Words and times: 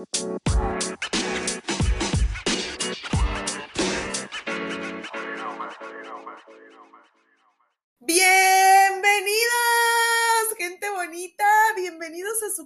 Música 0.00 0.79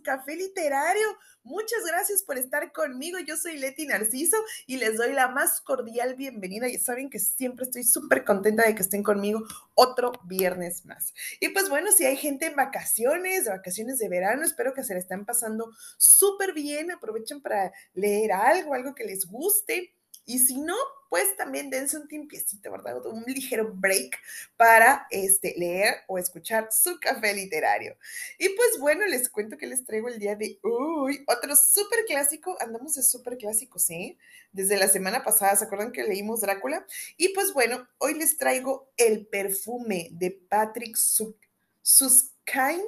café 0.05 0.37
literario. 0.37 1.19
Muchas 1.43 1.85
gracias 1.85 2.23
por 2.23 2.39
estar 2.39 2.71
conmigo. 2.71 3.19
Yo 3.19 3.37
soy 3.37 3.59
Leti 3.59 3.87
Narciso 3.87 4.37
y 4.69 4.77
les 4.77 4.97
doy 4.97 5.13
la 5.13 5.27
más 5.27 5.61
cordial 5.61 6.15
bienvenida. 6.15 6.69
Y 6.69 6.79
saben 6.79 7.11
que 7.11 7.19
siempre 7.19 7.65
estoy 7.65 7.83
súper 7.83 8.25
contenta 8.25 8.65
de 8.65 8.77
que 8.77 8.83
estén 8.83 9.03
conmigo 9.03 9.43
otro 9.75 10.13
viernes 10.25 10.87
más. 10.87 11.13
Y 11.41 11.49
pues 11.49 11.69
bueno, 11.69 11.91
si 11.91 12.05
hay 12.05 12.17
gente 12.17 12.47
en 12.47 12.55
vacaciones, 12.55 13.47
de 13.47 13.51
vacaciones 13.51 13.99
de 13.99 14.09
verano, 14.09 14.45
espero 14.45 14.73
que 14.73 14.85
se 14.85 14.95
le 14.95 15.01
estén 15.01 15.25
pasando 15.25 15.73
súper 15.99 16.53
bien. 16.53 16.93
Aprovechen 16.93 17.43
para 17.43 17.73
leer 17.95 18.31
algo, 18.31 18.75
algo 18.75 18.95
que 18.95 19.05
les 19.05 19.27
guste. 19.27 19.95
Y 20.27 20.39
si 20.39 20.59
no, 20.59 20.75
pues 21.11 21.37
también 21.37 21.71
dense 21.71 21.97
un 21.97 22.09
timpiecito, 22.09 22.73
¿verdad? 22.73 23.07
Un 23.07 23.23
ligero 23.25 23.73
break 23.73 24.19
para 24.57 25.07
este, 25.11 25.55
leer 25.57 25.97
o 26.09 26.19
escuchar 26.19 26.69
su 26.73 26.99
café 26.99 27.35
literario. 27.35 27.97
Y 28.39 28.49
pues 28.51 28.79
bueno, 28.81 29.07
les 29.07 29.29
cuento 29.29 29.57
que 29.57 29.67
les 29.67 29.85
traigo 29.85 30.09
el 30.09 30.19
día 30.19 30.35
de 30.35 30.59
hoy 30.63 31.23
otro 31.29 31.55
súper 31.55 32.05
clásico. 32.07 32.57
Andamos 32.61 32.95
de 32.95 33.03
súper 33.03 33.37
clásicos, 33.37 33.89
¿eh? 33.91 34.17
Desde 34.51 34.77
la 34.77 34.89
semana 34.89 35.23
pasada, 35.23 35.55
¿se 35.57 35.67
acuerdan 35.67 35.93
que 35.93 36.05
leímos 36.05 36.41
Drácula? 36.41 36.87
Y 37.17 37.29
pues 37.29 37.53
bueno, 37.53 37.87
hoy 37.99 38.15
les 38.15 38.39
traigo 38.39 38.91
el 38.97 39.27
perfume 39.27 40.09
de 40.13 40.31
Patrick 40.33 40.97
Suskind. 40.97 42.83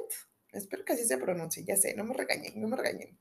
Espero 0.52 0.84
que 0.84 0.94
así 0.94 1.04
se 1.04 1.18
pronuncie, 1.18 1.64
ya 1.64 1.76
sé, 1.76 1.94
no 1.94 2.04
me 2.04 2.14
regañen, 2.14 2.60
no 2.60 2.66
me 2.66 2.76
regañen. 2.76 3.18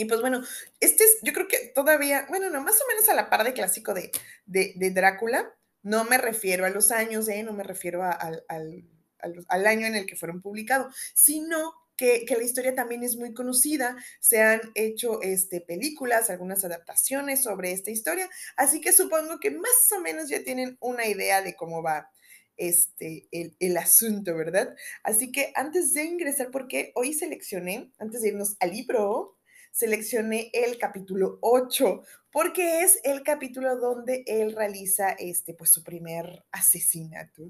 Y 0.00 0.06
pues 0.06 0.22
bueno, 0.22 0.42
este 0.80 1.04
es, 1.04 1.18
yo 1.20 1.34
creo 1.34 1.46
que 1.46 1.58
todavía, 1.74 2.24
bueno, 2.30 2.48
no, 2.48 2.62
más 2.62 2.80
o 2.80 2.84
menos 2.88 3.06
a 3.10 3.14
la 3.14 3.28
par 3.28 3.44
de 3.44 3.52
clásico 3.52 3.92
de, 3.92 4.10
de, 4.46 4.90
Drácula. 4.92 5.54
No 5.82 6.04
me 6.04 6.16
refiero 6.16 6.64
a 6.64 6.70
los 6.70 6.90
años, 6.90 7.28
¿eh? 7.28 7.42
no 7.42 7.52
me 7.52 7.64
refiero 7.64 8.02
al, 8.02 8.42
al, 8.48 9.66
año 9.66 9.86
en 9.86 9.96
el 9.96 10.06
que 10.06 10.16
fueron 10.16 10.40
publicados, 10.40 10.94
sino 11.12 11.74
que, 11.98 12.24
que, 12.24 12.34
la 12.38 12.44
historia 12.44 12.74
también 12.74 13.02
es 13.02 13.16
muy 13.16 13.34
conocida. 13.34 13.94
Se 14.20 14.40
han 14.40 14.62
hecho 14.74 15.20
este, 15.20 15.60
películas, 15.60 16.30
algunas 16.30 16.64
adaptaciones 16.64 17.42
sobre 17.42 17.72
esta 17.72 17.90
historia, 17.90 18.30
así 18.56 18.80
que 18.80 18.94
supongo 18.94 19.38
que 19.38 19.50
más 19.50 19.92
o 19.94 20.00
menos 20.00 20.30
ya 20.30 20.42
tienen 20.42 20.78
una 20.80 21.06
idea 21.06 21.42
de 21.42 21.56
cómo 21.56 21.82
va 21.82 22.10
este, 22.56 23.28
el, 23.32 23.54
el, 23.58 23.76
asunto, 23.76 24.34
¿verdad? 24.34 24.74
Así 25.02 25.30
que 25.30 25.52
antes 25.56 25.92
de 25.92 26.04
ingresar, 26.04 26.50
porque 26.50 26.92
hoy 26.94 27.12
seleccioné, 27.12 27.92
antes 27.98 28.22
de 28.22 28.28
irnos 28.28 28.56
al 28.60 28.70
libro, 28.70 29.36
seleccioné 29.70 30.50
el 30.52 30.78
capítulo 30.78 31.38
8, 31.42 32.02
porque 32.30 32.82
es 32.82 33.00
el 33.04 33.22
capítulo 33.22 33.76
donde 33.76 34.24
él 34.26 34.54
realiza 34.54 35.10
este, 35.10 35.54
pues, 35.54 35.70
su 35.70 35.82
primer 35.82 36.44
asesinato. 36.52 37.42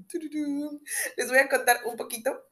Les 1.17 1.27
voy 1.27 1.37
a 1.37 1.49
contar 1.49 1.77
un 1.85 1.95
poquito 1.95 2.47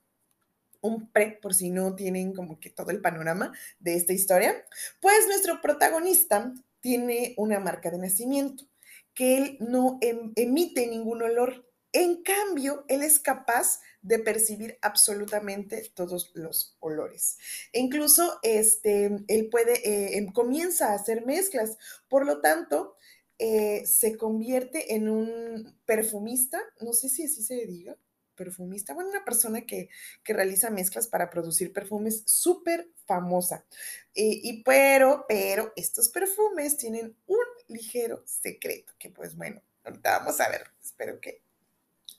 un 0.82 1.12
pre, 1.12 1.40
por 1.42 1.54
si 1.54 1.70
no 1.70 1.96
tienen 1.96 2.34
como 2.34 2.60
que 2.60 2.70
todo 2.70 2.92
el 2.92 3.02
panorama 3.02 3.52
de 3.80 3.96
esta 3.96 4.14
historia. 4.14 4.66
Pues 5.00 5.28
nuestro 5.28 5.62
protagonista 5.62 6.54
tiene 6.80 7.34
una 7.38 7.60
marca 7.60 7.92
de 7.92 7.98
nacimiento, 7.98 8.66
que 9.14 9.38
él 9.38 9.58
no 9.60 9.98
em, 10.02 10.32
emite 10.36 10.88
ningún 10.88 11.22
olor. 11.22 11.69
En 11.92 12.22
cambio, 12.22 12.86
él 12.88 13.02
es 13.02 13.20
capaz 13.20 13.82
de 14.02 14.20
percibir 14.20 14.78
absolutamente 14.82 15.92
todos 15.94 16.32
los 16.36 16.78
olores. 16.80 17.38
Incluso 17.74 18.40
este, 18.44 19.10
él 19.28 19.50
puede, 19.50 19.74
eh, 19.88 20.18
em, 20.18 20.32
comienza 20.32 20.92
a 20.92 20.96
hacer 20.96 21.26
mezclas, 21.26 21.78
por 22.08 22.26
lo 22.26 22.42
tanto, 22.42 22.96
eh, 23.40 23.86
se 23.86 24.18
convierte 24.18 24.96
en 24.96 25.10
un 25.10 25.80
perfumista, 25.86 26.62
no 26.82 26.94
sé 26.94 27.10
si 27.10 27.24
así 27.24 27.42
se 27.42 27.66
diga, 27.66 27.98
perfumista, 28.36 28.94
bueno, 28.94 29.10
una 29.10 29.26
persona 29.26 29.66
que, 29.66 29.90
realiza 30.24 30.70
mezclas 30.70 31.08
para 31.08 31.30
producir 31.30 31.74
perfumes 31.74 32.24
súper 32.26 32.90
famosa. 33.06 33.66
Y, 34.14 34.64
pero, 34.64 35.26
pero 35.28 35.74
estos 35.76 36.10
perfumes 36.10 36.78
tienen 36.78 37.16
un 37.26 37.46
ligero 37.68 38.24
secreto, 38.26 38.94
que 39.00 39.10
pues 39.10 39.36
bueno, 39.36 39.62
ahorita 39.84 40.20
vamos 40.20 40.40
a 40.40 40.50
ver, 40.50 40.68
espero 40.82 41.20
que 41.20 41.49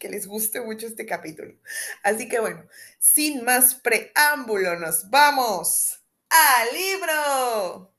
que 0.00 0.08
les 0.08 0.26
guste 0.26 0.60
mucho 0.60 0.88
este 0.88 1.06
capítulo. 1.06 1.54
Así 2.02 2.28
que 2.28 2.40
bueno, 2.40 2.64
sin 2.98 3.44
más 3.44 3.76
preámbulo, 3.76 4.76
nos 4.80 5.08
vamos 5.10 6.02
al 6.30 6.68
libro. 6.74 7.94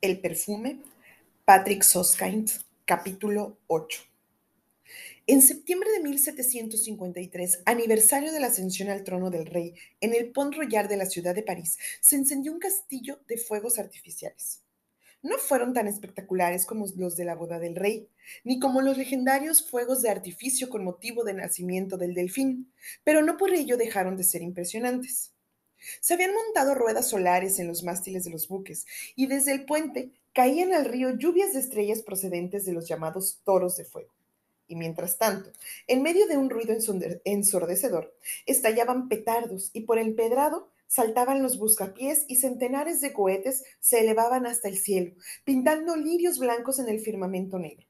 El 0.00 0.20
perfume, 0.20 0.82
Patrick 1.44 1.82
Soskind, 1.82 2.50
capítulo 2.84 3.58
8. 3.68 4.02
En 5.28 5.42
septiembre 5.42 5.90
de 5.92 6.00
1753, 6.00 7.62
aniversario 7.66 8.32
de 8.32 8.40
la 8.40 8.46
ascensión 8.46 8.88
al 8.88 9.04
trono 9.04 9.30
del 9.30 9.46
rey, 9.46 9.74
en 10.00 10.14
el 10.14 10.32
Pont 10.32 10.54
Royal 10.54 10.88
de 10.88 10.96
la 10.96 11.06
ciudad 11.06 11.34
de 11.34 11.42
París, 11.42 11.78
se 12.00 12.16
encendió 12.16 12.52
un 12.52 12.58
castillo 12.58 13.20
de 13.28 13.36
fuegos 13.36 13.78
artificiales 13.78 14.62
no 15.22 15.38
fueron 15.38 15.72
tan 15.72 15.88
espectaculares 15.88 16.64
como 16.64 16.86
los 16.96 17.16
de 17.16 17.24
la 17.24 17.34
boda 17.34 17.58
del 17.58 17.74
rey, 17.74 18.08
ni 18.44 18.58
como 18.58 18.80
los 18.82 18.96
legendarios 18.96 19.68
fuegos 19.68 20.02
de 20.02 20.10
artificio 20.10 20.68
con 20.68 20.84
motivo 20.84 21.24
del 21.24 21.38
nacimiento 21.38 21.96
del 21.96 22.14
delfín, 22.14 22.72
pero 23.04 23.22
no 23.22 23.36
por 23.36 23.52
ello 23.52 23.76
dejaron 23.76 24.16
de 24.16 24.24
ser 24.24 24.42
impresionantes. 24.42 25.32
Se 26.00 26.14
habían 26.14 26.34
montado 26.34 26.74
ruedas 26.74 27.08
solares 27.08 27.58
en 27.58 27.68
los 27.68 27.82
mástiles 27.82 28.24
de 28.24 28.30
los 28.30 28.48
buques 28.48 28.86
y 29.14 29.26
desde 29.26 29.52
el 29.52 29.64
puente 29.64 30.10
caían 30.32 30.72
al 30.72 30.84
río 30.84 31.16
lluvias 31.16 31.52
de 31.52 31.60
estrellas 31.60 32.02
procedentes 32.02 32.64
de 32.64 32.72
los 32.72 32.88
llamados 32.88 33.40
toros 33.44 33.76
de 33.76 33.84
fuego. 33.84 34.12
Y 34.66 34.76
mientras 34.76 35.16
tanto, 35.16 35.50
en 35.86 36.02
medio 36.02 36.26
de 36.26 36.36
un 36.36 36.50
ruido 36.50 36.76
ensordecedor, 37.24 38.14
estallaban 38.44 39.08
petardos 39.08 39.70
y 39.72 39.80
por 39.82 39.98
el 39.98 40.14
pedrado 40.14 40.70
saltaban 40.88 41.42
los 41.42 41.58
buscapiés 41.58 42.24
y 42.26 42.36
centenares 42.36 43.00
de 43.00 43.12
cohetes 43.12 43.62
se 43.78 44.00
elevaban 44.00 44.46
hasta 44.46 44.68
el 44.68 44.78
cielo, 44.78 45.14
pintando 45.44 45.94
lirios 45.94 46.40
blancos 46.40 46.80
en 46.80 46.88
el 46.88 46.98
firmamento 46.98 47.58
negro. 47.58 47.86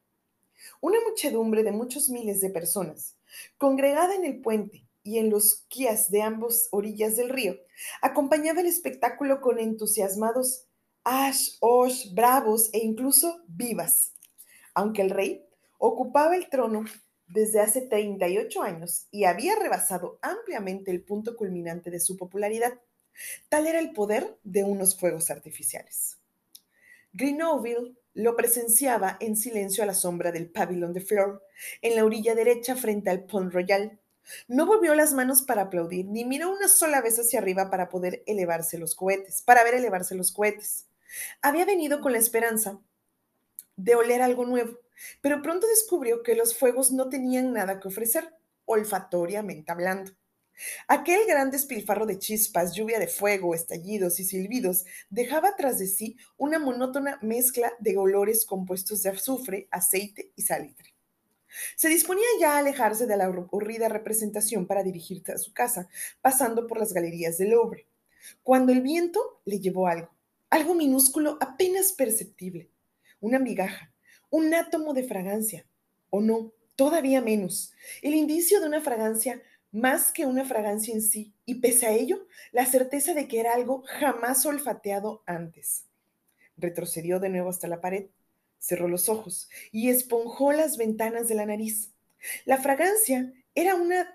Una 0.80 0.98
muchedumbre 1.08 1.62
de 1.62 1.72
muchos 1.72 2.10
miles 2.10 2.40
de 2.40 2.50
personas, 2.50 3.16
congregada 3.56 4.14
en 4.14 4.24
el 4.24 4.40
puente 4.40 4.86
y 5.02 5.18
en 5.18 5.30
los 5.30 5.64
quias 5.68 6.10
de 6.10 6.22
ambas 6.22 6.68
orillas 6.72 7.16
del 7.16 7.30
río, 7.30 7.56
acompañaba 8.02 8.60
el 8.60 8.66
espectáculo 8.66 9.40
con 9.40 9.58
entusiasmados 9.58 10.66
ash, 11.04 11.56
osh, 11.60 12.12
bravos 12.12 12.68
e 12.72 12.78
incluso 12.78 13.42
vivas. 13.46 14.12
Aunque 14.74 15.02
el 15.02 15.10
rey 15.10 15.46
ocupaba 15.78 16.36
el 16.36 16.48
trono 16.50 16.84
desde 17.28 17.60
hace 17.60 17.82
38 17.82 18.62
años 18.62 19.06
y 19.10 19.24
había 19.24 19.54
rebasado 19.56 20.18
ampliamente 20.22 20.90
el 20.90 21.04
punto 21.04 21.36
culminante 21.36 21.90
de 21.90 22.00
su 22.00 22.16
popularidad. 22.16 22.78
Tal 23.48 23.66
era 23.66 23.78
el 23.78 23.92
poder 23.92 24.38
de 24.44 24.64
unos 24.64 24.98
fuegos 24.98 25.30
artificiales. 25.30 26.18
Grenoble 27.12 27.94
lo 28.14 28.36
presenciaba 28.36 29.16
en 29.20 29.36
silencio 29.36 29.82
a 29.82 29.86
la 29.86 29.94
sombra 29.94 30.32
del 30.32 30.50
pabellón 30.50 30.92
de 30.92 31.00
flor, 31.00 31.44
en 31.82 31.96
la 31.96 32.04
orilla 32.04 32.34
derecha 32.34 32.76
frente 32.76 33.10
al 33.10 33.24
Pont 33.24 33.52
Royal. 33.52 33.98
No 34.46 34.66
volvió 34.66 34.94
las 34.94 35.12
manos 35.14 35.42
para 35.42 35.62
aplaudir, 35.62 36.06
ni 36.06 36.24
miró 36.24 36.50
una 36.50 36.68
sola 36.68 37.00
vez 37.00 37.18
hacia 37.18 37.38
arriba 37.38 37.70
para 37.70 37.88
poder 37.88 38.22
elevarse 38.26 38.76
los 38.76 38.94
cohetes, 38.94 39.42
para 39.42 39.64
ver 39.64 39.74
elevarse 39.74 40.14
los 40.14 40.32
cohetes. 40.32 40.86
Había 41.42 41.64
venido 41.64 42.00
con 42.00 42.12
la 42.12 42.18
esperanza 42.18 42.80
de 43.76 43.94
oler 43.94 44.20
algo 44.20 44.44
nuevo, 44.44 44.78
pero 45.20 45.40
pronto 45.40 45.66
descubrió 45.68 46.22
que 46.22 46.34
los 46.34 46.56
fuegos 46.56 46.90
no 46.92 47.08
tenían 47.08 47.52
nada 47.52 47.80
que 47.80 47.88
ofrecer, 47.88 48.34
olfatoriamente 48.64 49.70
hablando. 49.70 50.12
Aquel 50.86 51.26
gran 51.26 51.50
despilfarro 51.50 52.06
de 52.06 52.18
chispas, 52.18 52.74
lluvia 52.74 52.98
de 52.98 53.06
fuego, 53.06 53.54
estallidos 53.54 54.18
y 54.20 54.24
silbidos 54.24 54.84
dejaba 55.10 55.56
tras 55.56 55.78
de 55.78 55.86
sí 55.86 56.16
una 56.36 56.58
monótona 56.58 57.18
mezcla 57.22 57.72
de 57.78 57.96
olores 57.96 58.44
compuestos 58.44 59.02
de 59.02 59.10
azufre, 59.10 59.68
aceite 59.70 60.32
y 60.36 60.42
salitre. 60.42 60.94
Se 61.76 61.88
disponía 61.88 62.26
ya 62.40 62.54
a 62.54 62.58
alejarse 62.58 63.06
de 63.06 63.16
la 63.16 63.24
aburrida 63.24 63.88
representación 63.88 64.66
para 64.66 64.82
dirigirse 64.82 65.32
a 65.32 65.38
su 65.38 65.52
casa, 65.52 65.88
pasando 66.20 66.66
por 66.66 66.78
las 66.78 66.92
galerías 66.92 67.38
del 67.38 67.50
Louvre, 67.50 67.86
cuando 68.42 68.72
el 68.72 68.82
viento 68.82 69.40
le 69.44 69.60
llevó 69.60 69.86
algo, 69.86 70.10
algo 70.50 70.74
minúsculo 70.74 71.38
apenas 71.40 71.92
perceptible, 71.92 72.70
una 73.20 73.38
migaja, 73.38 73.92
un 74.30 74.52
átomo 74.54 74.92
de 74.92 75.04
fragancia, 75.04 75.66
o 76.10 76.20
no, 76.20 76.52
todavía 76.76 77.20
menos, 77.20 77.72
el 78.02 78.14
indicio 78.14 78.60
de 78.60 78.66
una 78.66 78.80
fragancia 78.80 79.42
más 79.70 80.12
que 80.12 80.26
una 80.26 80.44
fragancia 80.44 80.94
en 80.94 81.02
sí, 81.02 81.34
y 81.44 81.56
pese 81.56 81.86
a 81.86 81.92
ello, 81.92 82.26
la 82.52 82.66
certeza 82.66 83.14
de 83.14 83.28
que 83.28 83.40
era 83.40 83.54
algo 83.54 83.82
jamás 83.86 84.44
olfateado 84.46 85.22
antes. 85.26 85.84
Retrocedió 86.56 87.20
de 87.20 87.28
nuevo 87.28 87.50
hasta 87.50 87.68
la 87.68 87.80
pared, 87.80 88.06
cerró 88.58 88.88
los 88.88 89.08
ojos 89.08 89.48
y 89.70 89.90
esponjó 89.90 90.52
las 90.52 90.76
ventanas 90.76 91.28
de 91.28 91.34
la 91.34 91.46
nariz. 91.46 91.92
La 92.44 92.58
fragancia 92.58 93.32
era 93.54 93.74
una 93.74 94.08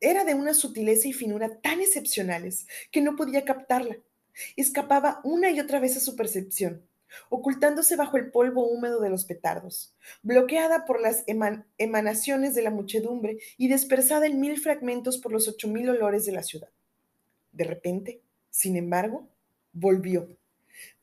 era 0.00 0.24
de 0.24 0.34
una 0.34 0.52
sutileza 0.52 1.08
y 1.08 1.12
finura 1.12 1.60
tan 1.60 1.80
excepcionales 1.80 2.66
que 2.90 3.00
no 3.00 3.16
podía 3.16 3.44
captarla. 3.44 3.96
Escapaba 4.56 5.20
una 5.24 5.50
y 5.50 5.60
otra 5.60 5.80
vez 5.80 5.96
a 5.96 6.00
su 6.00 6.14
percepción, 6.14 6.86
ocultándose 7.28 7.96
bajo 7.96 8.16
el 8.16 8.30
polvo 8.30 8.66
húmedo 8.66 9.00
de 9.00 9.10
los 9.10 9.24
petardos, 9.24 9.94
bloqueada 10.22 10.84
por 10.84 11.00
las 11.00 11.24
emanaciones 11.26 12.54
de 12.54 12.62
la 12.62 12.70
muchedumbre 12.70 13.38
y 13.56 13.68
dispersada 13.68 14.26
en 14.26 14.40
mil 14.40 14.60
fragmentos 14.60 15.18
por 15.18 15.32
los 15.32 15.48
ocho 15.48 15.68
mil 15.68 15.88
olores 15.88 16.26
de 16.26 16.32
la 16.32 16.42
ciudad. 16.42 16.70
De 17.52 17.64
repente, 17.64 18.20
sin 18.50 18.76
embargo, 18.76 19.28
volvió, 19.72 20.28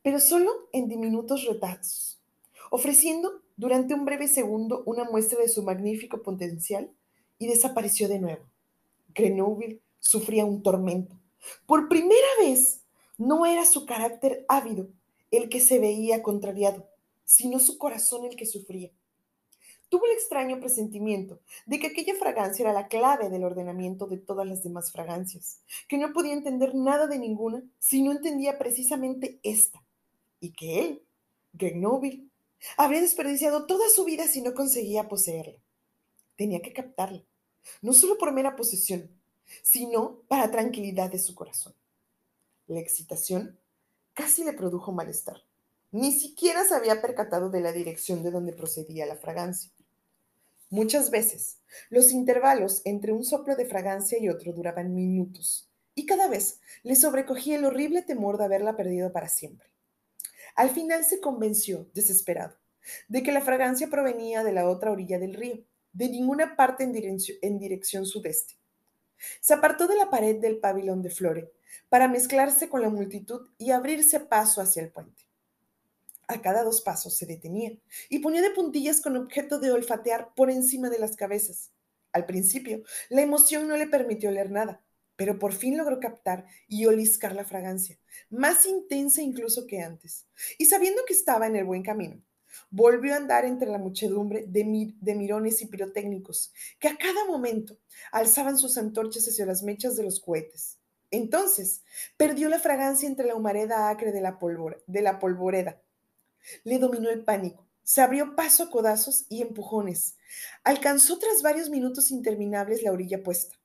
pero 0.02 0.20
solo 0.20 0.70
en 0.72 0.88
diminutos 0.88 1.46
retazos, 1.46 2.22
ofreciendo 2.70 3.42
durante 3.58 3.94
un 3.94 4.06
breve 4.06 4.28
segundo 4.28 4.84
una 4.86 5.04
muestra 5.04 5.40
de 5.40 5.50
su 5.50 5.64
magnífico 5.64 6.22
potencial 6.22 6.90
y 7.38 7.48
desapareció 7.48 8.08
de 8.08 8.20
nuevo. 8.20 8.44
Grenoble 9.14 9.82
sufría 10.00 10.46
un 10.46 10.64
tormento. 10.64 11.16
Por 11.66 11.90
primera 11.90 12.28
vez, 12.40 12.82
no 13.18 13.46
era 13.46 13.66
su 13.66 13.86
carácter 13.86 14.46
ávido 14.48 14.88
el 15.32 15.50
que 15.50 15.60
se 15.60 15.80
veía 15.80 16.22
contrariado, 16.22 16.88
sino 17.24 17.60
su 17.60 17.78
corazón 17.78 18.26
el 18.26 18.36
que 18.36 18.46
sufría. 18.46 18.92
Tuvo 19.90 20.06
el 20.06 20.12
extraño 20.12 20.60
presentimiento 20.60 21.42
de 21.66 21.80
que 21.80 21.88
aquella 21.88 22.16
fragancia 22.16 22.64
era 22.64 22.74
la 22.74 22.88
clave 22.88 23.30
del 23.30 23.44
ordenamiento 23.44 24.08
de 24.08 24.18
todas 24.18 24.48
las 24.48 24.64
demás 24.64 24.92
fragancias, 24.92 25.60
que 25.90 25.98
no 25.98 26.14
podía 26.14 26.34
entender 26.34 26.76
nada 26.76 27.08
de 27.08 27.20
ninguna 27.20 27.64
si 27.80 28.02
no 28.02 28.12
entendía 28.12 28.58
precisamente 28.58 29.40
esta, 29.44 29.84
y 30.40 30.54
que 30.54 30.80
él, 30.80 31.04
Grenoble, 31.54 32.24
habría 32.78 33.02
desperdiciado 33.02 33.66
toda 33.66 33.90
su 33.90 34.06
vida 34.06 34.28
si 34.28 34.42
no 34.42 34.54
conseguía 34.54 35.10
poseerla. 35.10 35.60
Tenía 36.38 36.62
que 36.62 36.72
captarla, 36.72 37.24
no 37.82 37.92
solo 37.94 38.18
por 38.18 38.32
mera 38.32 38.56
posesión, 38.56 39.10
sino 39.62 40.22
para 40.28 40.52
tranquilidad 40.52 41.12
de 41.12 41.20
su 41.20 41.36
corazón. 41.36 41.74
La 42.68 42.80
excitación 42.80 43.60
casi 44.22 44.44
le 44.44 44.54
produjo 44.54 44.92
malestar. 44.92 45.38
Ni 45.90 46.12
siquiera 46.12 46.64
se 46.64 46.76
había 46.76 47.02
percatado 47.02 47.50
de 47.50 47.60
la 47.60 47.72
dirección 47.72 48.22
de 48.22 48.30
donde 48.30 48.54
procedía 48.54 49.08
la 49.08 49.16
fragancia. 49.16 49.72
Muchas 50.70 51.10
veces, 51.10 51.58
los 51.90 52.12
intervalos 52.12 52.84
entre 52.86 53.14
un 53.14 53.24
soplo 53.26 53.56
de 53.56 53.66
fragancia 53.66 54.20
y 54.20 54.30
otro 54.30 54.54
duraban 54.54 54.94
minutos, 54.94 55.72
y 55.96 56.06
cada 56.06 56.28
vez 56.28 56.60
le 56.84 56.96
sobrecogía 56.96 57.56
el 57.56 57.66
horrible 57.66 58.04
temor 58.04 58.38
de 58.38 58.46
haberla 58.46 58.78
perdido 58.78 59.12
para 59.12 59.28
siempre. 59.28 59.68
Al 60.56 60.70
final 60.70 61.04
se 61.04 61.20
convenció, 61.20 61.90
desesperado, 61.96 62.56
de 63.08 63.24
que 63.24 63.32
la 63.32 63.42
fragancia 63.42 63.90
provenía 63.90 64.44
de 64.44 64.54
la 64.54 64.70
otra 64.70 64.92
orilla 64.92 65.18
del 65.18 65.34
río, 65.34 65.66
de 65.94 66.10
ninguna 66.10 66.56
parte 66.56 66.84
en 66.84 66.94
dirección, 66.94 67.40
en 67.42 68.06
sudeste. 68.06 68.54
Se 69.40 69.56
apartó 69.56 69.88
de 69.88 69.96
la 69.96 70.12
pared 70.12 70.40
del 70.40 70.60
pabellón 70.60 71.02
de 71.02 71.10
Flore 71.10 71.52
para 71.90 72.08
mezclarse 72.08 72.70
con 72.70 72.82
la 72.82 72.90
multitud 72.90 73.50
y 73.58 73.72
abrirse 73.72 74.20
paso 74.20 74.62
hacia 74.62 74.82
el 74.82 74.92
puente. 74.92 75.28
A 76.28 76.42
cada 76.42 76.64
dos 76.64 76.82
pasos 76.82 77.18
se 77.18 77.26
detenía 77.26 77.78
y 78.10 78.20
ponía 78.20 78.42
de 78.42 78.52
puntillas 78.52 79.02
con 79.02 79.18
objeto 79.18 79.60
de 79.60 79.72
olfatear 79.72 80.34
por 80.36 80.50
encima 80.50 80.90
de 80.90 81.00
las 81.00 81.16
cabezas. 81.16 81.72
Al 82.14 82.26
principio, 82.26 82.84
la 83.10 83.22
emoción 83.22 83.68
no 83.68 83.78
le 83.78 83.88
permitió 83.88 84.32
leer 84.32 84.52
nada, 84.52 84.84
pero 85.16 85.38
por 85.40 85.54
fin 85.54 85.78
logró 85.78 86.00
captar 86.00 86.46
y 86.68 86.86
oliscar 86.86 87.36
la 87.36 87.46
fragancia, 87.46 88.00
más 88.30 88.66
intensa 88.66 89.22
incluso 89.22 89.68
que 89.68 89.82
antes. 89.82 90.26
Y 90.58 90.66
sabiendo 90.66 91.04
que 91.06 91.14
estaba 91.14 91.48
en 91.48 91.56
el 91.56 91.66
buen 91.66 91.84
camino, 91.84 92.22
volvió 92.70 93.14
a 93.14 93.18
andar 93.18 93.46
entre 93.46 93.70
la 93.70 93.78
muchedumbre 93.78 94.46
de, 94.48 94.94
de, 95.00 95.16
mirones 95.16 95.62
y 95.62 95.68
pirotécnicos, 95.68 96.52
que 96.80 96.88
a 96.88 96.98
cada 96.98 97.26
momento 97.26 97.78
alzaban 98.12 98.58
sus 98.58 98.78
antorchas 98.78 99.28
hacia 99.28 99.46
las 99.46 99.64
mechas 99.64 99.96
de 99.96 100.04
los 100.04 100.20
cohetes. 100.20 100.81
Entonces, 101.12 101.84
perdió 102.18 102.50
la 102.50 102.60
fragancia 102.60 103.08
entre 103.08 103.28
la 103.28 103.36
humareda 103.36 103.90
acre 103.90 104.12
de 104.12 104.22
la, 104.22 104.40
de 104.88 105.02
la 105.02 105.20
polvoreda. 105.20 105.82
Le 106.64 106.80
dominó 106.80 107.10
el 107.10 107.24
pánico. 107.24 107.68
Se 107.84 108.02
abrió 108.02 108.36
paso 108.36 108.64
a 108.64 108.72
codazos 108.72 109.26
y 109.30 109.42
empujones. 109.42 110.16
Alcanzó 110.64 111.20
tras 111.20 111.42
varios 111.42 111.70
minutos 111.70 112.12
interminables 112.12 112.84
la 112.84 112.92
orilla 112.92 113.22
puesta. 113.22 113.56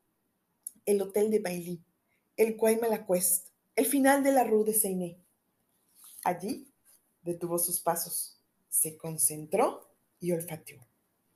El 0.84 1.00
hotel 1.02 1.31
de 1.31 1.38
Bailly, 1.38 1.84
el 2.37 2.56
Malaquest, 2.81 3.49
el 3.75 3.87
final 3.87 4.22
de 4.22 4.32
la 4.32 4.44
Rue 4.44 4.64
de 4.64 4.75
Seiné. 4.75 5.19
Allí 6.25 6.69
detuvo 7.22 7.58
sus 7.58 7.81
pasos 7.81 8.37
se 8.76 8.99
concentró 8.99 9.88
y 10.20 10.32
olfateó. 10.32 10.87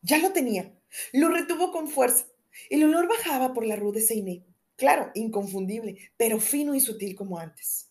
Ya 0.03 0.19
lo 0.19 0.33
tenía. 0.33 0.79
Lo 1.13 1.29
retuvo 1.29 1.73
con 1.73 1.89
fuerza. 1.89 2.27
El 2.69 2.85
olor 2.85 3.09
bajaba 3.09 3.55
por 3.55 3.65
la 3.65 3.77
rue 3.77 3.93
de 3.93 4.03
Seiné. 4.03 4.45
Claro, 4.81 5.11
inconfundible, 5.13 5.99
pero 6.17 6.41
fino 6.41 6.75
y 6.75 6.81
sutil 6.81 7.15
como 7.15 7.39
antes. 7.39 7.91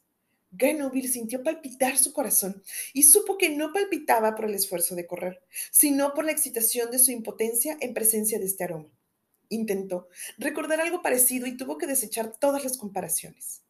Grenoble 0.50 1.08
sintió 1.08 1.44
palpitar 1.44 2.00
su 2.00 2.12
corazón 2.14 2.64
y 2.94 3.04
supo 3.04 3.38
que 3.38 3.52
no 3.52 3.72
palpitaba 3.72 4.34
por 4.34 4.46
el 4.46 4.56
esfuerzo 4.56 4.96
de 4.96 5.06
correr, 5.06 5.40
sino 5.70 6.16
por 6.16 6.26
la 6.26 6.32
excitación 6.32 6.90
de 6.90 6.98
su 6.98 7.12
impotencia 7.12 7.78
en 7.80 7.94
presencia 7.94 8.40
de 8.40 8.46
este 8.46 8.64
aroma. 8.64 8.90
Intentó 9.50 10.08
recordar 10.40 10.82
algo 10.82 11.04
parecido 11.04 11.46
y 11.46 11.56
tuvo 11.56 11.78
que 11.78 11.86
desechar 11.86 12.36
todas 12.40 12.64
las 12.64 12.76
comparaciones. 12.76 13.62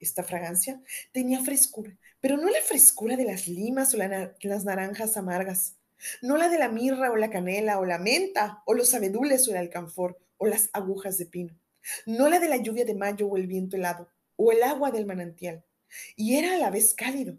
Esta 0.00 0.24
fragancia 0.24 0.82
tenía 1.12 1.44
frescura, 1.44 1.96
pero 2.20 2.36
no 2.38 2.50
la 2.50 2.60
frescura 2.60 3.16
de 3.16 3.26
las 3.26 3.46
limas 3.46 3.94
o 3.94 3.98
las 3.98 4.64
naranjas 4.64 5.16
amargas, 5.16 5.76
no 6.22 6.36
la 6.38 6.48
de 6.48 6.58
la 6.58 6.68
mirra 6.68 7.12
o 7.12 7.16
la 7.16 7.30
canela 7.30 7.78
o 7.78 7.84
la 7.84 7.98
menta 7.98 8.64
o 8.66 8.74
los 8.74 8.94
abedules 8.94 9.46
o 9.46 9.52
el 9.52 9.58
alcanfor 9.58 10.18
o 10.38 10.46
las 10.46 10.70
agujas 10.72 11.18
de 11.18 11.26
pino, 11.26 11.56
no 12.06 12.28
la 12.28 12.40
de 12.40 12.48
la 12.48 12.56
lluvia 12.56 12.84
de 12.84 12.94
mayo 12.94 13.26
o 13.26 13.36
el 13.36 13.46
viento 13.46 13.76
helado 13.76 14.08
o 14.36 14.52
el 14.52 14.62
agua 14.62 14.90
del 14.90 15.06
manantial. 15.06 15.64
Y 16.16 16.36
era 16.36 16.54
a 16.54 16.58
la 16.58 16.70
vez 16.70 16.94
cálido, 16.94 17.38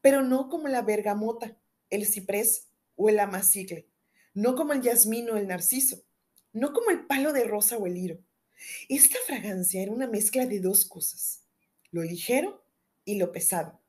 pero 0.00 0.22
no 0.22 0.48
como 0.48 0.68
la 0.68 0.82
bergamota, 0.82 1.56
el 1.90 2.06
ciprés 2.06 2.68
o 2.96 3.08
el 3.08 3.18
amacicle, 3.18 3.88
no 4.34 4.54
como 4.54 4.72
el 4.72 4.82
jazmín 4.82 5.30
o 5.30 5.36
el 5.36 5.46
narciso, 5.46 6.02
no 6.52 6.72
como 6.72 6.90
el 6.90 7.06
palo 7.06 7.32
de 7.32 7.44
rosa 7.44 7.76
o 7.76 7.86
el 7.86 7.96
hiro. 7.96 8.18
Esta 8.88 9.18
fragancia 9.26 9.82
era 9.82 9.92
una 9.92 10.06
mezcla 10.06 10.46
de 10.46 10.60
dos 10.60 10.84
cosas 10.86 11.46
lo 11.96 12.02
ligero 12.02 12.62
y 13.04 13.16
lo 13.16 13.32
pesado. 13.32 13.80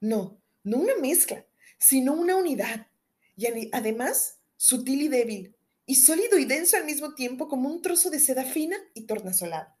No, 0.00 0.40
no 0.62 0.76
una 0.76 0.96
mezcla, 0.96 1.46
sino 1.78 2.12
una 2.12 2.36
unidad. 2.36 2.88
Y 3.36 3.46
además, 3.72 4.38
sutil 4.56 5.02
y 5.02 5.08
débil, 5.08 5.56
y 5.88 5.94
sólido 5.94 6.36
y 6.38 6.44
denso 6.44 6.76
al 6.76 6.84
mismo 6.84 7.14
tiempo 7.14 7.48
como 7.48 7.70
un 7.70 7.80
trozo 7.80 8.10
de 8.10 8.18
seda 8.18 8.44
fina 8.44 8.76
y 8.92 9.06
tornasolada. 9.06 9.74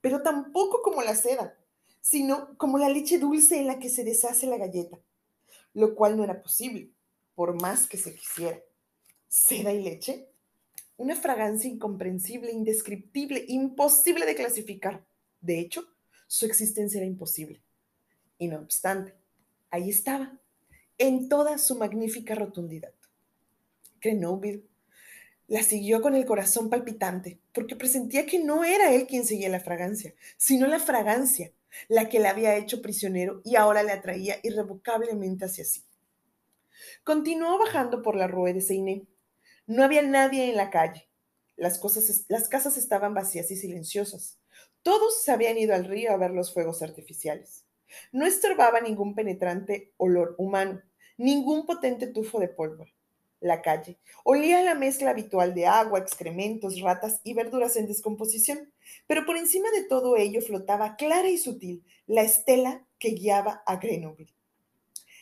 Pero 0.00 0.22
tampoco 0.22 0.82
como 0.82 1.02
la 1.02 1.16
seda, 1.16 1.58
sino 2.00 2.56
como 2.56 2.78
la 2.78 2.88
leche 2.88 3.18
dulce 3.18 3.58
en 3.58 3.66
la 3.66 3.80
que 3.80 3.90
se 3.90 4.04
deshace 4.04 4.46
la 4.46 4.56
galleta, 4.56 5.00
lo 5.74 5.96
cual 5.96 6.16
no 6.16 6.22
era 6.22 6.40
posible, 6.40 6.92
por 7.34 7.60
más 7.60 7.88
que 7.88 7.98
se 7.98 8.14
quisiera. 8.14 8.62
¿Seda 9.26 9.72
y 9.72 9.82
leche? 9.82 10.28
Una 10.96 11.16
fragancia 11.16 11.68
incomprensible, 11.68 12.52
indescriptible, 12.52 13.44
imposible 13.48 14.24
de 14.26 14.36
clasificar. 14.36 15.04
De 15.40 15.58
hecho, 15.58 15.88
su 16.28 16.46
existencia 16.46 16.98
era 16.98 17.06
imposible. 17.06 17.60
Y 18.38 18.46
no 18.46 18.60
obstante, 18.60 19.16
ahí 19.70 19.90
estaba, 19.90 20.38
en 20.98 21.28
toda 21.28 21.58
su 21.58 21.74
magnífica 21.74 22.36
rotundidad. 22.36 22.94
Grenoble 24.00 24.69
la 25.50 25.64
siguió 25.64 26.00
con 26.00 26.14
el 26.14 26.26
corazón 26.26 26.70
palpitante, 26.70 27.40
porque 27.52 27.74
presentía 27.74 28.24
que 28.24 28.38
no 28.38 28.62
era 28.62 28.94
él 28.94 29.08
quien 29.08 29.26
seguía 29.26 29.48
la 29.48 29.58
fragancia, 29.58 30.14
sino 30.36 30.68
la 30.68 30.78
fragancia, 30.78 31.52
la 31.88 32.08
que 32.08 32.20
le 32.20 32.28
había 32.28 32.56
hecho 32.56 32.80
prisionero 32.80 33.42
y 33.44 33.56
ahora 33.56 33.82
le 33.82 33.90
atraía 33.90 34.36
irrevocablemente 34.44 35.46
hacia 35.46 35.64
sí. 35.64 35.82
Continuó 37.02 37.58
bajando 37.58 38.00
por 38.00 38.14
la 38.14 38.28
Rue 38.28 38.52
de 38.52 38.60
Seiné. 38.60 39.08
No 39.66 39.82
había 39.82 40.02
nadie 40.02 40.48
en 40.48 40.56
la 40.56 40.70
calle. 40.70 41.08
Las, 41.56 41.80
cosas, 41.80 42.26
las 42.28 42.48
casas 42.48 42.76
estaban 42.76 43.12
vacías 43.12 43.50
y 43.50 43.56
silenciosas. 43.56 44.38
Todos 44.84 45.20
se 45.20 45.32
habían 45.32 45.58
ido 45.58 45.74
al 45.74 45.84
río 45.84 46.12
a 46.12 46.16
ver 46.16 46.30
los 46.30 46.54
fuegos 46.54 46.80
artificiales. 46.80 47.64
No 48.12 48.24
estorbaba 48.24 48.80
ningún 48.80 49.16
penetrante 49.16 49.92
olor 49.96 50.36
humano, 50.38 50.80
ningún 51.16 51.66
potente 51.66 52.06
tufo 52.06 52.38
de 52.38 52.46
pólvora. 52.46 52.92
La 53.40 53.62
calle 53.62 53.98
olía 54.22 54.62
la 54.62 54.74
mezcla 54.74 55.10
habitual 55.10 55.54
de 55.54 55.66
agua, 55.66 55.98
excrementos, 55.98 56.80
ratas 56.80 57.20
y 57.24 57.34
verduras 57.34 57.76
en 57.76 57.86
descomposición, 57.86 58.70
pero 59.06 59.24
por 59.24 59.36
encima 59.36 59.70
de 59.70 59.84
todo 59.84 60.16
ello 60.16 60.42
flotaba 60.42 60.96
clara 60.96 61.28
y 61.28 61.38
sutil 61.38 61.82
la 62.06 62.22
estela 62.22 62.86
que 62.98 63.10
guiaba 63.10 63.62
a 63.66 63.76
Grenoble. 63.76 64.28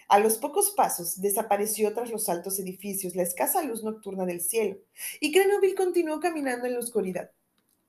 A 0.08 0.18
los 0.18 0.38
pocos 0.38 0.72
pasos 0.76 1.20
desapareció 1.20 1.94
tras 1.94 2.10
los 2.10 2.28
altos 2.28 2.58
edificios 2.58 3.14
la 3.14 3.22
escasa 3.22 3.62
luz 3.62 3.84
nocturna 3.84 4.26
del 4.26 4.40
cielo, 4.40 4.78
y 5.20 5.30
Grenoble 5.30 5.74
continuó 5.74 6.18
caminando 6.18 6.66
en 6.66 6.72
la 6.72 6.80
oscuridad. 6.80 7.30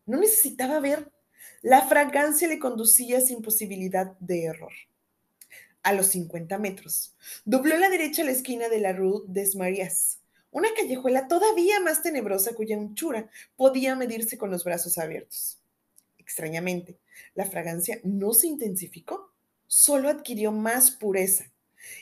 No 0.05 0.19
necesitaba 0.19 0.79
ver 0.79 1.11
la 1.61 1.87
fragancia 1.87 2.47
le 2.47 2.59
conducía 2.59 3.19
sin 3.19 3.41
posibilidad 3.41 4.17
de 4.19 4.45
error. 4.45 4.71
A 5.81 5.93
los 5.93 6.07
50 6.07 6.57
metros, 6.57 7.15
dobló 7.45 7.75
a 7.75 7.79
la 7.79 7.89
derecha 7.89 8.23
la 8.23 8.31
esquina 8.31 8.67
de 8.69 8.79
la 8.79 8.93
Rue 8.93 9.23
des 9.27 9.55
Maries, 9.55 10.19
una 10.51 10.69
callejuela 10.75 11.27
todavía 11.27 11.79
más 11.79 12.01
tenebrosa 12.01 12.53
cuya 12.53 12.75
anchura 12.75 13.29
podía 13.55 13.95
medirse 13.95 14.37
con 14.37 14.49
los 14.49 14.63
brazos 14.63 14.97
abiertos. 14.97 15.59
Extrañamente, 16.17 16.99
la 17.33 17.45
fragancia 17.45 17.99
no 18.03 18.33
se 18.33 18.47
intensificó, 18.47 19.33
solo 19.67 20.09
adquirió 20.09 20.51
más 20.51 20.91
pureza. 20.91 21.51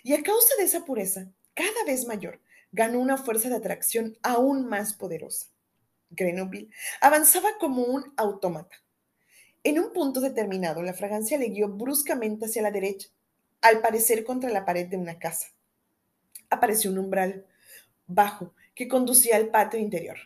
Y 0.04 0.14
a 0.14 0.24
causa 0.24 0.56
de 0.58 0.64
esa 0.66 0.86
pureza, 0.86 1.30
cada 1.54 1.84
vez 1.86 2.08
mayor, 2.08 2.42
ganó 2.72 3.00
una 3.00 3.18
fuerza 3.18 3.50
de 3.50 3.56
atracción 3.56 4.18
aún 4.24 4.66
más 4.66 4.94
poderosa. 4.94 5.48
Grenoble 6.10 6.70
avanzaba 7.02 7.58
como 7.60 7.84
un 7.84 8.14
autómata. 8.16 8.76
En 9.64 9.80
un 9.80 9.92
punto 9.92 10.22
determinado, 10.22 10.82
la 10.82 10.94
fragancia 10.94 11.38
le 11.38 11.50
guió 11.50 11.68
bruscamente 11.68 12.46
hacia 12.46 12.62
la 12.62 12.72
derecha, 12.72 13.10
al 13.62 13.82
parecer 13.82 14.24
contra 14.24 14.50
la 14.50 14.66
pared 14.66 14.88
de 14.88 14.98
una 14.98 15.20
casa. 15.20 15.48
Apareció 16.50 16.92
un 16.92 17.00
umbral 17.00 17.46
bajo 18.06 18.54
que 18.74 18.88
conducía 18.88 19.36
al 19.36 19.50
patio 19.50 19.80
interior. 19.80 20.18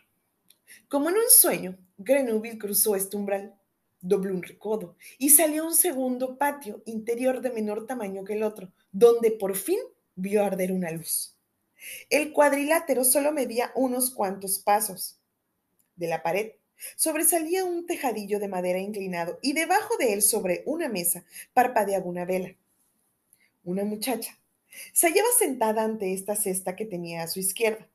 Como 0.87 1.09
en 1.09 1.15
un 1.15 1.29
sueño, 1.29 1.77
Grenoble 1.97 2.57
cruzó 2.57 2.95
este 2.95 3.17
umbral, 3.17 3.55
dobló 4.01 4.33
un 4.33 4.43
recodo 4.43 4.95
y 5.17 5.29
salió 5.29 5.63
a 5.63 5.67
un 5.67 5.75
segundo 5.75 6.37
patio 6.37 6.81
interior 6.85 7.41
de 7.41 7.51
menor 7.51 7.85
tamaño 7.85 8.23
que 8.23 8.33
el 8.33 8.43
otro, 8.43 8.71
donde 8.91 9.31
por 9.31 9.55
fin 9.55 9.79
vio 10.15 10.43
arder 10.43 10.71
una 10.71 10.91
luz. 10.91 11.35
El 12.09 12.31
cuadrilátero 12.31 13.03
solo 13.03 13.31
medía 13.31 13.71
unos 13.75 14.11
cuantos 14.11 14.59
pasos. 14.59 15.19
De 15.95 16.07
la 16.07 16.23
pared 16.23 16.51
sobresalía 16.95 17.63
un 17.63 17.85
tejadillo 17.85 18.39
de 18.39 18.47
madera 18.47 18.79
inclinado 18.79 19.39
y 19.41 19.53
debajo 19.53 19.97
de 19.97 20.13
él, 20.13 20.21
sobre 20.21 20.63
una 20.65 20.89
mesa, 20.89 21.23
parpadeaba 21.53 22.05
una 22.05 22.25
vela. 22.25 22.55
Una 23.63 23.83
muchacha 23.83 24.37
se 24.93 25.07
hallaba 25.07 25.27
sentada 25.37 25.83
ante 25.83 26.13
esta 26.13 26.35
cesta 26.35 26.75
que 26.75 26.85
tenía 26.85 27.23
a 27.23 27.27
su 27.27 27.39
izquierda. 27.39 27.87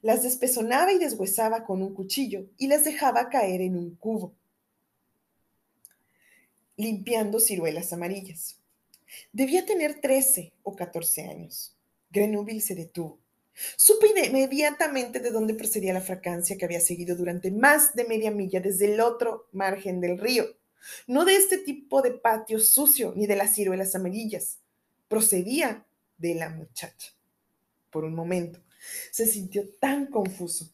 Las 0.00 0.22
despezonaba 0.22 0.92
y 0.92 0.98
deshuesaba 0.98 1.64
con 1.64 1.82
un 1.82 1.94
cuchillo 1.94 2.46
y 2.58 2.68
las 2.68 2.84
dejaba 2.84 3.30
caer 3.30 3.60
en 3.60 3.76
un 3.76 3.96
cubo, 3.96 4.34
limpiando 6.76 7.40
ciruelas 7.40 7.92
amarillas. 7.92 8.58
Debía 9.32 9.66
tener 9.66 10.00
trece 10.00 10.52
o 10.62 10.74
catorce 10.76 11.22
años. 11.22 11.76
Grenoble 12.10 12.60
se 12.60 12.74
detuvo. 12.74 13.18
Supe 13.76 14.06
inmediatamente 14.08 15.20
de 15.20 15.30
dónde 15.30 15.54
procedía 15.54 15.92
la 15.92 16.00
fragancia 16.00 16.56
que 16.56 16.64
había 16.64 16.80
seguido 16.80 17.16
durante 17.16 17.50
más 17.50 17.94
de 17.94 18.04
media 18.04 18.30
milla 18.30 18.60
desde 18.60 18.92
el 18.92 19.00
otro 19.00 19.48
margen 19.52 20.00
del 20.00 20.18
río. 20.18 20.46
No 21.06 21.24
de 21.24 21.36
este 21.36 21.58
tipo 21.58 22.02
de 22.02 22.12
patio 22.12 22.58
sucio 22.58 23.12
ni 23.14 23.26
de 23.26 23.36
las 23.36 23.54
ciruelas 23.54 23.94
amarillas. 23.94 24.61
Procedía 25.12 25.84
de 26.16 26.34
la 26.34 26.48
muchacha. 26.48 27.12
Por 27.90 28.04
un 28.04 28.14
momento 28.14 28.60
se 29.10 29.26
sintió 29.26 29.68
tan 29.78 30.06
confuso 30.06 30.70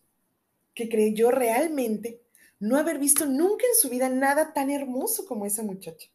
que 0.75 0.88
creyó 0.88 1.33
realmente 1.33 2.23
no 2.61 2.76
haber 2.76 3.00
visto 3.00 3.26
nunca 3.26 3.66
en 3.66 3.75
su 3.75 3.88
vida 3.88 4.09
nada 4.09 4.52
tan 4.52 4.71
hermoso 4.71 5.26
como 5.26 5.45
esa 5.45 5.64
muchacha. 5.64 6.09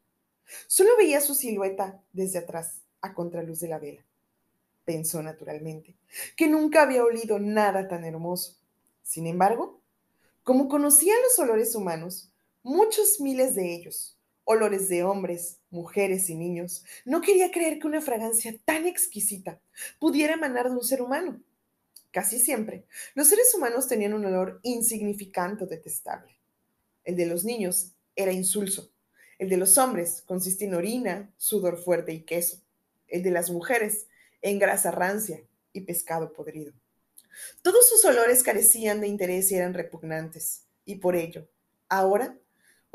Solo 0.67 0.95
veía 0.95 1.19
su 1.19 1.35
silueta 1.35 2.01
desde 2.13 2.39
atrás, 2.39 2.83
a 3.01 3.13
contraluz 3.13 3.59
de 3.59 3.67
la 3.67 3.79
vela. 3.79 4.05
Pensó 4.85 5.21
naturalmente 5.21 5.93
que 6.37 6.47
nunca 6.47 6.83
había 6.83 7.03
olido 7.03 7.39
nada 7.39 7.89
tan 7.89 8.05
hermoso. 8.05 8.55
Sin 9.01 9.27
embargo, 9.27 9.81
como 10.45 10.69
conocía 10.69 11.13
los 11.23 11.37
olores 11.39 11.75
humanos, 11.75 12.29
muchos 12.63 13.19
miles 13.19 13.53
de 13.53 13.75
ellos, 13.75 14.15
olores 14.45 14.89
de 14.89 15.03
hombres, 15.03 15.59
mujeres 15.69 16.29
y 16.29 16.35
niños, 16.35 16.83
no 17.05 17.21
quería 17.21 17.51
creer 17.51 17.79
que 17.79 17.87
una 17.87 18.01
fragancia 18.01 18.55
tan 18.65 18.85
exquisita 18.85 19.59
pudiera 19.99 20.33
emanar 20.33 20.69
de 20.69 20.75
un 20.75 20.83
ser 20.83 21.01
humano. 21.01 21.41
Casi 22.11 22.39
siempre, 22.39 22.85
los 23.15 23.27
seres 23.27 23.53
humanos 23.55 23.87
tenían 23.87 24.13
un 24.13 24.25
olor 24.25 24.59
insignificante 24.63 25.63
o 25.63 25.67
detestable. 25.67 26.37
El 27.03 27.15
de 27.15 27.25
los 27.25 27.43
niños 27.43 27.93
era 28.15 28.31
insulso. 28.31 28.91
El 29.39 29.49
de 29.49 29.57
los 29.57 29.77
hombres 29.77 30.21
consistía 30.25 30.67
en 30.67 30.75
orina, 30.75 31.33
sudor 31.37 31.77
fuerte 31.77 32.13
y 32.13 32.21
queso. 32.21 32.61
El 33.07 33.23
de 33.23 33.31
las 33.31 33.49
mujeres 33.49 34.07
en 34.41 34.59
grasa 34.59 34.91
rancia 34.91 35.41
y 35.73 35.81
pescado 35.81 36.33
podrido. 36.33 36.73
Todos 37.61 37.89
sus 37.89 38.05
olores 38.05 38.43
carecían 38.43 39.01
de 39.01 39.07
interés 39.07 39.51
y 39.51 39.55
eran 39.55 39.73
repugnantes. 39.73 40.65
Y 40.85 40.95
por 40.95 41.15
ello, 41.15 41.47
ahora 41.89 42.37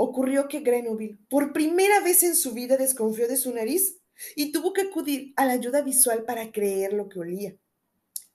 ocurrió 0.01 0.47
que 0.47 0.61
Grenoble, 0.61 1.19
por 1.29 1.53
primera 1.53 1.99
vez 2.01 2.23
en 2.23 2.37
su 2.37 2.53
vida, 2.53 2.77
desconfió 2.77 3.27
de 3.27 3.37
su 3.37 3.53
nariz 3.53 3.99
y 4.37 4.53
tuvo 4.53 4.73
que 4.73 4.83
acudir 4.83 5.33
a 5.35 5.45
la 5.45 5.55
ayuda 5.55 5.83
visual 5.83 6.25
para 6.25 6.53
creer 6.53 6.93
lo 6.93 7.09
que 7.09 7.19
olía. 7.19 7.57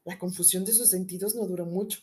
La 0.04 0.20
confusión 0.20 0.66
de 0.66 0.74
sus 0.74 0.90
sentidos 0.90 1.36
no 1.36 1.48
duró 1.48 1.66
mucho. 1.66 2.02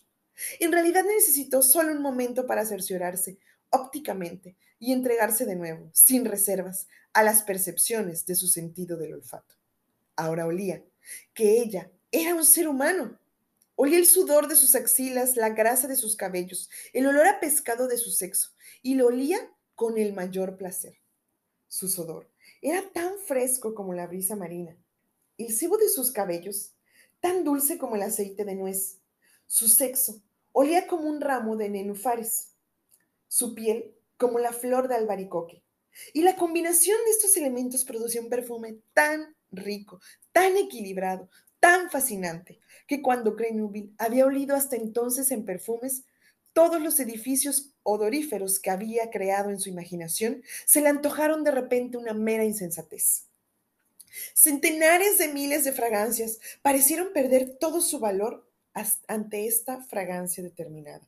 En 0.61 0.73
realidad 0.73 1.05
necesitó 1.05 1.61
solo 1.61 1.93
un 1.93 2.00
momento 2.00 2.47
para 2.47 2.64
cerciorarse 2.64 3.38
ópticamente 3.69 4.57
y 4.79 4.93
entregarse 4.93 5.45
de 5.45 5.57
nuevo, 5.57 5.90
sin 5.93 6.25
reservas, 6.25 6.88
a 7.12 7.23
las 7.23 7.43
percepciones 7.43 8.25
de 8.25 8.37
su 8.37 8.49
sentido 8.49 8.97
del 8.97 9.12
olfato. 9.12 9.57
Ahora 10.17 10.47
olía 10.47 10.83
que 11.35 11.61
ella 11.61 11.90
era 12.11 12.35
un 12.35 12.47
ser 12.47 12.67
humano. 12.67 13.19
Olía 13.76 13.99
el 13.99 14.07
sudor 14.07 14.49
de 14.49 14.57
sus 14.57 14.75
axilas, 14.75 15.37
la 15.37 15.50
grasa 15.50 15.87
de 15.87 15.97
sus 15.97 16.17
cabellos, 16.17 16.71
el 16.95 17.07
olor 17.07 17.26
a 17.26 17.40
pescado 17.40 17.88
de 17.88 17.99
su 17.99 18.11
sexo, 18.11 18.50
y 18.82 18.94
lo 18.94 19.06
olía 19.06 19.38
con 19.75 19.99
el 19.99 20.12
mayor 20.12 20.56
placer. 20.56 20.99
Su 21.68 21.88
sudor 21.88 22.30
era 22.62 22.90
tan 22.92 23.18
fresco 23.18 23.75
como 23.75 23.94
la 23.94 24.06
brisa 24.06 24.37
marina, 24.37 24.76
el 25.38 25.52
cebo 25.52 25.76
de 25.78 25.88
sus 25.88 26.10
cabellos 26.10 26.75
tan 27.20 27.44
dulce 27.44 27.78
como 27.78 27.96
el 27.96 28.02
aceite 28.02 28.44
de 28.44 28.54
nuez. 28.54 28.99
Su 29.46 29.68
sexo 29.68 30.22
olía 30.52 30.87
como 30.87 31.08
un 31.08 31.20
ramo 31.20 31.56
de 31.56 31.68
nenufares, 31.68 32.54
su 33.28 33.54
piel 33.54 33.94
como 34.16 34.38
la 34.38 34.52
flor 34.52 34.88
de 34.88 34.96
albaricoque. 34.96 35.62
Y 36.12 36.22
la 36.22 36.37
combinación 36.37 36.96
de 37.04 37.10
estos 37.10 37.37
elementos 37.37 37.84
producía 37.84 38.20
un 38.20 38.28
perfume 38.28 38.78
tan 38.92 39.34
rico, 39.50 40.00
tan 40.32 40.56
equilibrado, 40.56 41.28
tan 41.58 41.90
fascinante, 41.90 42.60
que 42.87 43.02
cuando 43.02 43.34
Grenoble 43.34 43.90
había 43.99 44.26
olido 44.26 44.54
hasta 44.56 44.76
entonces 44.76 45.30
en 45.30 45.44
perfumes, 45.44 46.04
todos 46.52 46.80
los 46.80 46.99
edificios 47.00 47.69
odoríferos 47.82 48.58
que 48.58 48.70
había 48.70 49.10
creado 49.10 49.50
en 49.50 49.60
su 49.60 49.68
imaginación 49.68 50.42
se 50.66 50.80
le 50.80 50.88
antojaron 50.88 51.44
de 51.44 51.50
repente 51.50 51.96
una 51.96 52.14
mera 52.14 52.44
insensatez. 52.44 53.25
Centenares 54.34 55.18
de 55.18 55.28
miles 55.28 55.64
de 55.64 55.72
fragancias 55.72 56.38
parecieron 56.62 57.12
perder 57.12 57.56
todo 57.58 57.80
su 57.80 57.99
valor 57.99 58.46
ante 59.06 59.46
esta 59.46 59.82
fragancia 59.82 60.42
determinada. 60.42 61.06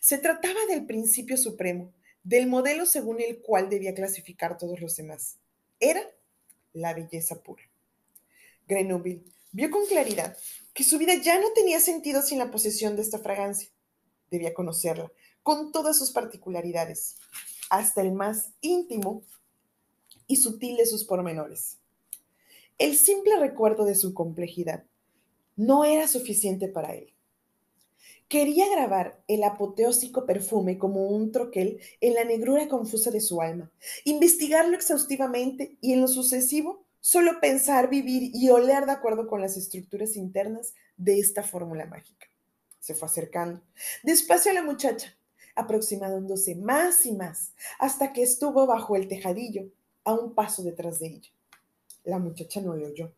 Se 0.00 0.18
trataba 0.18 0.60
del 0.68 0.86
principio 0.86 1.36
supremo, 1.36 1.92
del 2.22 2.46
modelo 2.46 2.86
según 2.86 3.20
el 3.20 3.40
cual 3.40 3.68
debía 3.68 3.94
clasificar 3.94 4.58
todos 4.58 4.80
los 4.80 4.96
demás. 4.96 5.36
Era 5.78 6.02
la 6.72 6.94
belleza 6.94 7.42
pura. 7.42 7.62
Grenoble 8.66 9.22
vio 9.52 9.70
con 9.70 9.86
claridad 9.86 10.36
que 10.74 10.84
su 10.84 10.98
vida 10.98 11.14
ya 11.14 11.38
no 11.40 11.52
tenía 11.52 11.80
sentido 11.80 12.22
sin 12.22 12.38
la 12.38 12.50
posesión 12.50 12.96
de 12.96 13.02
esta 13.02 13.18
fragancia. 13.18 13.68
Debía 14.30 14.54
conocerla 14.54 15.10
con 15.46 15.70
todas 15.70 15.96
sus 15.96 16.10
particularidades, 16.10 17.18
hasta 17.70 18.00
el 18.00 18.10
más 18.10 18.50
íntimo 18.62 19.22
y 20.26 20.38
sutil 20.38 20.76
de 20.76 20.86
sus 20.86 21.04
pormenores. 21.04 21.78
El 22.78 22.96
simple 22.96 23.38
recuerdo 23.38 23.84
de 23.84 23.94
su 23.94 24.12
complejidad 24.12 24.82
no 25.54 25.84
era 25.84 26.08
suficiente 26.08 26.66
para 26.66 26.96
él. 26.96 27.14
Quería 28.26 28.68
grabar 28.68 29.22
el 29.28 29.44
apoteósico 29.44 30.26
perfume 30.26 30.78
como 30.78 31.06
un 31.06 31.30
troquel 31.30 31.80
en 32.00 32.14
la 32.14 32.24
negrura 32.24 32.66
confusa 32.66 33.12
de 33.12 33.20
su 33.20 33.40
alma, 33.40 33.70
investigarlo 34.02 34.74
exhaustivamente 34.74 35.78
y 35.80 35.92
en 35.92 36.00
lo 36.00 36.08
sucesivo 36.08 36.84
solo 36.98 37.38
pensar, 37.38 37.88
vivir 37.88 38.32
y 38.34 38.48
oler 38.50 38.84
de 38.84 38.90
acuerdo 38.90 39.28
con 39.28 39.40
las 39.40 39.56
estructuras 39.56 40.16
internas 40.16 40.74
de 40.96 41.20
esta 41.20 41.44
fórmula 41.44 41.86
mágica. 41.86 42.26
Se 42.80 42.96
fue 42.96 43.06
acercando 43.06 43.62
despacio 44.02 44.50
a 44.50 44.54
la 44.54 44.62
muchacha, 44.62 45.16
aproximándose 45.56 46.54
más 46.54 47.04
y 47.06 47.12
más, 47.12 47.52
hasta 47.78 48.12
que 48.12 48.22
estuvo 48.22 48.66
bajo 48.66 48.94
el 48.94 49.08
tejadillo, 49.08 49.68
a 50.04 50.14
un 50.14 50.34
paso 50.34 50.62
detrás 50.62 51.00
de 51.00 51.08
ella. 51.08 51.30
La 52.04 52.20
muchacha 52.20 52.60
no 52.60 52.76
le 52.76 52.86
oyó. 52.86 53.12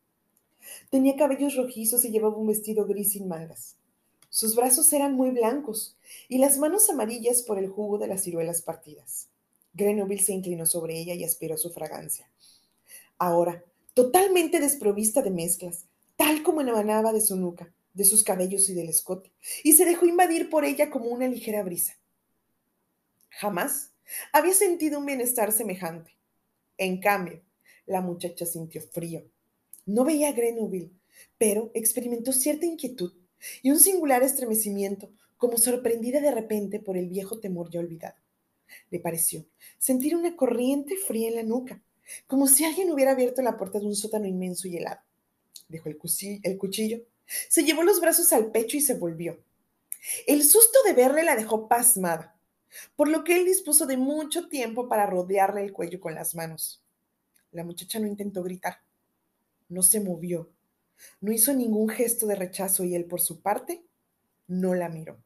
Tenía 0.89 1.15
cabellos 1.15 1.55
rojizos 1.55 2.03
y 2.03 2.09
llevaba 2.09 2.35
un 2.35 2.47
vestido 2.47 2.85
gris 2.87 3.11
sin 3.11 3.27
mangas. 3.27 3.75
Sus 4.29 4.55
brazos 4.55 4.91
eran 4.93 5.13
muy 5.13 5.31
blancos 5.31 5.97
y 6.27 6.37
las 6.39 6.57
manos 6.57 6.89
amarillas 6.89 7.43
por 7.43 7.59
el 7.59 7.69
jugo 7.69 7.97
de 7.97 8.07
las 8.07 8.23
ciruelas 8.23 8.61
partidas. 8.61 9.27
Grenoble 9.73 10.17
se 10.19 10.33
inclinó 10.33 10.65
sobre 10.65 10.99
ella 10.99 11.13
y 11.13 11.23
aspiró 11.23 11.57
su 11.57 11.69
fragancia. 11.71 12.29
Ahora, 13.17 13.63
totalmente 13.93 14.59
desprovista 14.59 15.21
de 15.21 15.31
mezclas, 15.31 15.85
tal 16.15 16.41
como 16.43 16.61
emanaba 16.61 17.13
de 17.13 17.21
su 17.21 17.35
nuca, 17.35 17.73
de 17.93 18.05
sus 18.05 18.23
cabellos 18.23 18.69
y 18.69 18.73
del 18.73 18.89
escote, 18.89 19.31
y 19.63 19.73
se 19.73 19.85
dejó 19.85 20.05
invadir 20.05 20.49
por 20.49 20.65
ella 20.65 20.89
como 20.89 21.05
una 21.07 21.27
ligera 21.27 21.63
brisa. 21.63 21.97
Jamás 23.29 23.93
había 24.33 24.53
sentido 24.53 24.99
un 24.99 25.05
bienestar 25.05 25.51
semejante. 25.51 26.17
En 26.77 26.99
cambio, 26.99 27.41
la 27.85 28.01
muchacha 28.01 28.45
sintió 28.45 28.81
frío. 28.81 29.23
No 29.85 30.05
veía 30.05 30.29
a 30.29 30.33
Grenoble, 30.33 30.91
pero 31.37 31.71
experimentó 31.73 32.31
cierta 32.31 32.65
inquietud 32.65 33.13
y 33.61 33.71
un 33.71 33.79
singular 33.79 34.23
estremecimiento, 34.23 35.11
como 35.37 35.57
sorprendida 35.57 36.19
de 36.19 36.31
repente 36.31 36.79
por 36.79 36.97
el 36.97 37.07
viejo 37.07 37.39
temor 37.39 37.69
ya 37.71 37.79
olvidado. 37.79 38.15
Le 38.89 38.99
pareció 38.99 39.45
sentir 39.77 40.15
una 40.15 40.35
corriente 40.35 40.95
fría 40.97 41.29
en 41.29 41.35
la 41.35 41.43
nuca, 41.43 41.81
como 42.27 42.47
si 42.47 42.65
alguien 42.65 42.91
hubiera 42.91 43.11
abierto 43.11 43.41
la 43.41 43.57
puerta 43.57 43.79
de 43.79 43.85
un 43.85 43.95
sótano 43.95 44.27
inmenso 44.27 44.67
y 44.67 44.77
helado. 44.77 45.01
Dejó 45.67 45.89
el, 45.89 45.97
el 46.43 46.57
cuchillo, 46.57 47.01
se 47.47 47.63
llevó 47.63 47.83
los 47.83 48.01
brazos 48.01 48.33
al 48.33 48.51
pecho 48.51 48.77
y 48.77 48.81
se 48.81 48.95
volvió. 48.95 49.39
El 50.27 50.43
susto 50.43 50.79
de 50.85 50.93
verle 50.93 51.23
la 51.23 51.35
dejó 51.35 51.67
pasmada, 51.67 52.38
por 52.95 53.07
lo 53.07 53.23
que 53.23 53.37
él 53.37 53.45
dispuso 53.45 53.85
de 53.85 53.97
mucho 53.97 54.47
tiempo 54.47 54.87
para 54.87 55.05
rodearle 55.05 55.63
el 55.63 55.73
cuello 55.73 55.99
con 55.99 56.15
las 56.15 56.35
manos. 56.35 56.83
La 57.51 57.63
muchacha 57.63 57.99
no 57.99 58.07
intentó 58.07 58.43
gritar, 58.43 58.81
no 59.69 59.81
se 59.81 59.99
movió, 59.99 60.51
no 61.21 61.31
hizo 61.31 61.53
ningún 61.53 61.89
gesto 61.89 62.27
de 62.27 62.35
rechazo 62.35 62.83
y 62.83 62.95
él, 62.95 63.05
por 63.05 63.21
su 63.21 63.41
parte, 63.41 63.83
no 64.47 64.75
la 64.75 64.89
miró. 64.89 65.17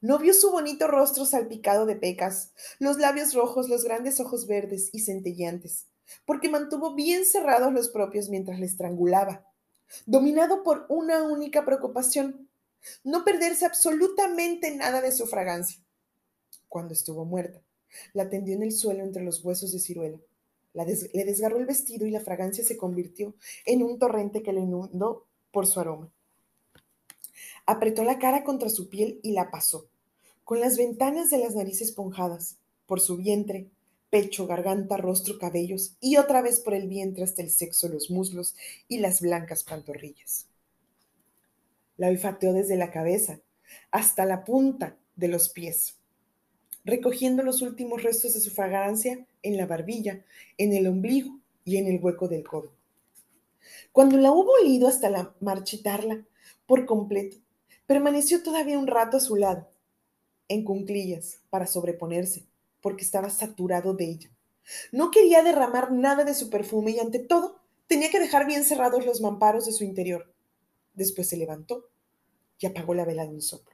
No 0.00 0.18
vio 0.18 0.34
su 0.34 0.50
bonito 0.50 0.86
rostro 0.86 1.24
salpicado 1.24 1.86
de 1.86 1.96
pecas, 1.96 2.52
los 2.78 2.98
labios 2.98 3.34
rojos, 3.34 3.68
los 3.68 3.84
grandes 3.84 4.20
ojos 4.20 4.46
verdes 4.46 4.90
y 4.92 5.00
centelleantes, 5.00 5.88
porque 6.24 6.48
mantuvo 6.48 6.94
bien 6.94 7.26
cerrados 7.26 7.72
los 7.72 7.88
propios 7.88 8.28
mientras 8.28 8.60
le 8.60 8.66
estrangulaba, 8.66 9.46
dominado 10.06 10.62
por 10.62 10.86
una 10.88 11.22
única 11.22 11.64
preocupación, 11.64 12.48
no 13.04 13.24
perderse 13.24 13.64
absolutamente 13.64 14.74
nada 14.74 15.00
de 15.00 15.12
su 15.12 15.26
fragancia. 15.26 15.82
Cuando 16.72 16.94
estuvo 16.94 17.26
muerta, 17.26 17.60
la 18.14 18.30
tendió 18.30 18.54
en 18.54 18.62
el 18.62 18.72
suelo 18.72 19.04
entre 19.04 19.22
los 19.22 19.44
huesos 19.44 19.72
de 19.72 19.78
ciruela. 19.78 20.18
le 20.72 21.24
desgarró 21.26 21.58
el 21.58 21.66
vestido 21.66 22.06
y 22.06 22.10
la 22.10 22.20
fragancia 22.20 22.64
se 22.64 22.78
convirtió 22.78 23.34
en 23.66 23.82
un 23.82 23.98
torrente 23.98 24.42
que 24.42 24.54
le 24.54 24.62
inundó 24.62 25.26
por 25.50 25.66
su 25.66 25.80
aroma. 25.80 26.10
Apretó 27.66 28.04
la 28.04 28.18
cara 28.18 28.42
contra 28.42 28.70
su 28.70 28.88
piel 28.88 29.20
y 29.22 29.32
la 29.32 29.50
pasó, 29.50 29.90
con 30.44 30.60
las 30.60 30.78
ventanas 30.78 31.28
de 31.28 31.36
las 31.36 31.54
narices 31.54 31.88
esponjadas, 31.88 32.56
por 32.86 33.00
su 33.00 33.18
vientre, 33.18 33.68
pecho, 34.08 34.46
garganta, 34.46 34.96
rostro, 34.96 35.38
cabellos, 35.38 35.96
y 36.00 36.16
otra 36.16 36.40
vez 36.40 36.58
por 36.60 36.72
el 36.72 36.88
vientre 36.88 37.22
hasta 37.22 37.42
el 37.42 37.50
sexo, 37.50 37.86
los 37.88 38.10
muslos 38.10 38.54
y 38.88 38.96
las 38.96 39.20
blancas 39.20 39.62
pantorrillas. 39.62 40.46
La 41.98 42.08
olfateó 42.08 42.54
desde 42.54 42.78
la 42.78 42.90
cabeza 42.90 43.40
hasta 43.90 44.24
la 44.24 44.46
punta 44.46 44.96
de 45.16 45.28
los 45.28 45.50
pies, 45.50 45.98
recogiendo 46.84 47.42
los 47.42 47.62
últimos 47.62 48.02
restos 48.02 48.34
de 48.34 48.40
su 48.40 48.50
fragancia 48.50 49.26
en 49.42 49.56
la 49.56 49.66
barbilla, 49.66 50.24
en 50.58 50.72
el 50.72 50.86
ombligo 50.86 51.38
y 51.64 51.76
en 51.76 51.86
el 51.86 52.02
hueco 52.02 52.28
del 52.28 52.44
codo. 52.44 52.72
Cuando 53.92 54.16
la 54.16 54.32
hubo 54.32 54.52
olido 54.52 54.88
hasta 54.88 55.10
la 55.10 55.34
marchitarla 55.40 56.24
por 56.66 56.86
completo, 56.86 57.36
permaneció 57.86 58.42
todavía 58.42 58.78
un 58.78 58.86
rato 58.86 59.18
a 59.18 59.20
su 59.20 59.36
lado, 59.36 59.68
en 60.48 60.64
cunclillas, 60.64 61.40
para 61.50 61.66
sobreponerse, 61.66 62.46
porque 62.80 63.04
estaba 63.04 63.30
saturado 63.30 63.94
de 63.94 64.04
ella. 64.06 64.30
No 64.90 65.10
quería 65.10 65.42
derramar 65.42 65.92
nada 65.92 66.24
de 66.24 66.34
su 66.34 66.50
perfume 66.50 66.92
y 66.92 67.00
ante 67.00 67.18
todo 67.18 67.60
tenía 67.86 68.10
que 68.10 68.20
dejar 68.20 68.46
bien 68.46 68.64
cerrados 68.64 69.04
los 69.06 69.20
mamparos 69.20 69.66
de 69.66 69.72
su 69.72 69.84
interior. 69.84 70.32
Después 70.94 71.28
se 71.28 71.36
levantó 71.36 71.90
y 72.58 72.66
apagó 72.66 72.94
la 72.94 73.04
vela 73.04 73.24
de 73.24 73.30
un 73.30 73.42
soplo. 73.42 73.71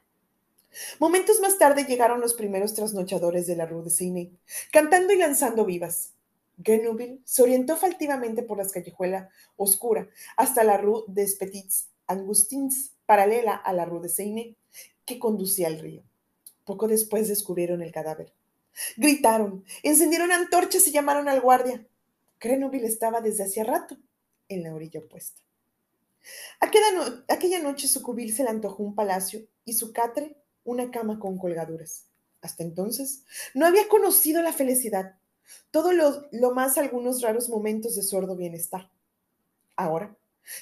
Momentos 0.99 1.39
más 1.39 1.57
tarde 1.57 1.85
llegaron 1.85 2.21
los 2.21 2.33
primeros 2.33 2.73
trasnochadores 2.73 3.47
de 3.47 3.55
la 3.55 3.65
Rue 3.65 3.83
de 3.83 3.89
Seine, 3.89 4.31
cantando 4.71 5.13
y 5.13 5.17
lanzando 5.17 5.65
vivas. 5.65 6.13
Grenouille 6.57 7.19
se 7.23 7.41
orientó 7.41 7.77
faltivamente 7.77 8.43
por 8.43 8.57
la 8.57 8.67
callejuela 8.67 9.29
oscura 9.55 10.09
hasta 10.35 10.63
la 10.63 10.77
Rue 10.77 11.03
des 11.07 11.35
Petits 11.35 11.89
Angustins, 12.07 12.91
paralela 13.05 13.55
a 13.55 13.73
la 13.73 13.85
Rue 13.85 14.01
de 14.01 14.09
Seine, 14.09 14.55
que 15.05 15.19
conducía 15.19 15.67
al 15.67 15.79
río. 15.79 16.03
Poco 16.65 16.87
después 16.87 17.27
descubrieron 17.27 17.81
el 17.81 17.91
cadáver. 17.91 18.33
Gritaron, 18.97 19.65
encendieron 19.83 20.31
antorchas 20.31 20.87
y 20.87 20.91
llamaron 20.91 21.27
al 21.27 21.41
guardia. 21.41 21.85
Grenouille 22.39 22.85
estaba 22.85 23.21
desde 23.21 23.43
hacía 23.43 23.63
rato 23.63 23.97
en 24.47 24.63
la 24.63 24.73
orilla 24.73 24.99
opuesta. 24.99 25.41
Aquella, 26.59 27.59
noche 27.59 27.87
su 27.87 28.01
cubil 28.03 28.33
se 28.33 28.43
le 28.43 28.49
antojó 28.49 28.83
un 28.83 28.95
palacio 28.95 29.47
y 29.65 29.73
su 29.73 29.93
catre 29.93 30.35
una 30.63 30.91
cama 30.91 31.19
con 31.19 31.37
colgaduras. 31.37 32.05
Hasta 32.41 32.63
entonces 32.63 33.25
no 33.53 33.65
había 33.65 33.87
conocido 33.87 34.41
la 34.41 34.53
felicidad, 34.53 35.19
todo 35.71 35.91
lo, 35.91 36.53
más 36.53 36.77
algunos 36.77 37.21
raros 37.21 37.49
momentos 37.49 37.95
de 37.95 38.03
sordo 38.03 38.35
bienestar. 38.35 38.91
Ahora, 39.75 40.15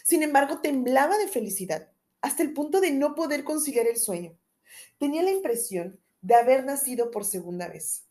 sin 0.03 0.23
embargo, 0.23 0.59
temblaba 0.59 1.17
de 1.17 1.27
felicidad, 1.27 1.91
hasta 2.21 2.43
el 2.43 2.53
punto 2.53 2.81
de 2.81 2.91
no 2.91 3.15
poder 3.15 3.43
conciliar 3.43 3.87
el 3.87 3.97
sueño. 3.97 4.37
Tenía 4.97 5.23
la 5.23 5.31
impresión 5.31 5.99
de 6.21 6.35
haber 6.35 6.65
nacido 6.65 7.11
por 7.11 7.25
segunda 7.25 7.67
vez. 7.67 8.05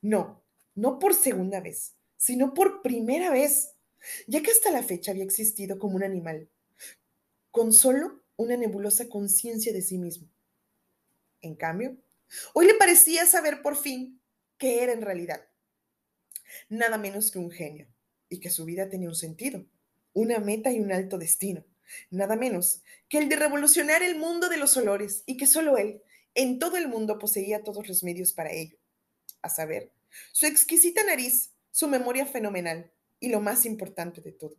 No, 0.00 0.42
no 0.74 0.98
por 0.98 1.14
segunda 1.14 1.60
vez, 1.60 1.94
sino 2.16 2.54
por 2.54 2.82
primera 2.82 3.30
vez, 3.30 3.74
ya 4.26 4.42
que 4.42 4.50
hasta 4.50 4.70
la 4.70 4.82
fecha 4.82 5.10
había 5.10 5.24
existido 5.24 5.78
como 5.78 5.96
un 5.96 6.04
animal, 6.04 6.48
con 7.50 7.72
solo 7.72 8.22
una 8.36 8.56
nebulosa 8.56 9.08
conciencia 9.08 9.72
de 9.72 9.82
sí 9.82 9.98
mismo. 9.98 10.31
En 11.42 11.56
cambio, 11.56 11.96
hoy 12.54 12.66
le 12.66 12.74
parecía 12.74 13.26
saber 13.26 13.62
por 13.62 13.76
fin 13.76 14.20
qué 14.58 14.82
era 14.82 14.92
en 14.92 15.02
realidad. 15.02 15.44
Nada 16.68 16.98
menos 16.98 17.30
que 17.30 17.38
un 17.38 17.50
genio, 17.50 17.88
y 18.28 18.40
que 18.40 18.50
su 18.50 18.64
vida 18.64 18.88
tenía 18.88 19.08
un 19.08 19.16
sentido, 19.16 19.66
una 20.14 20.38
meta 20.38 20.70
y 20.70 20.80
un 20.80 20.92
alto 20.92 21.18
destino. 21.18 21.64
Nada 22.10 22.36
menos 22.36 22.82
que 23.08 23.18
el 23.18 23.28
de 23.28 23.36
revolucionar 23.36 24.02
el 24.02 24.16
mundo 24.16 24.48
de 24.48 24.56
los 24.56 24.76
olores, 24.76 25.24
y 25.26 25.36
que 25.36 25.46
solo 25.46 25.76
él, 25.76 26.00
en 26.34 26.58
todo 26.58 26.76
el 26.76 26.88
mundo, 26.88 27.18
poseía 27.18 27.62
todos 27.62 27.88
los 27.88 28.02
medios 28.02 28.32
para 28.32 28.52
ello. 28.52 28.78
A 29.42 29.48
saber, 29.48 29.92
su 30.30 30.46
exquisita 30.46 31.04
nariz, 31.04 31.50
su 31.72 31.88
memoria 31.88 32.24
fenomenal, 32.24 32.90
y 33.18 33.28
lo 33.28 33.40
más 33.40 33.66
importante 33.66 34.20
de 34.20 34.32
todo, 34.32 34.56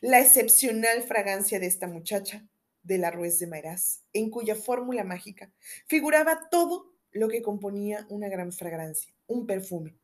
la 0.00 0.20
excepcional 0.20 1.02
fragancia 1.02 1.58
de 1.58 1.66
esta 1.66 1.86
muchacha 1.86 2.46
de 2.86 2.98
la 2.98 3.10
Ruiz 3.10 3.38
de 3.38 3.46
Mairás, 3.46 4.02
en 4.12 4.30
cuya 4.30 4.54
fórmula 4.54 5.04
mágica 5.04 5.50
figuraba 5.86 6.48
todo 6.50 6.92
lo 7.12 7.28
que 7.28 7.42
componía 7.42 8.06
una 8.10 8.28
gran 8.28 8.52
fragancia, 8.52 9.12
un 9.26 9.46
perfume, 9.46 9.96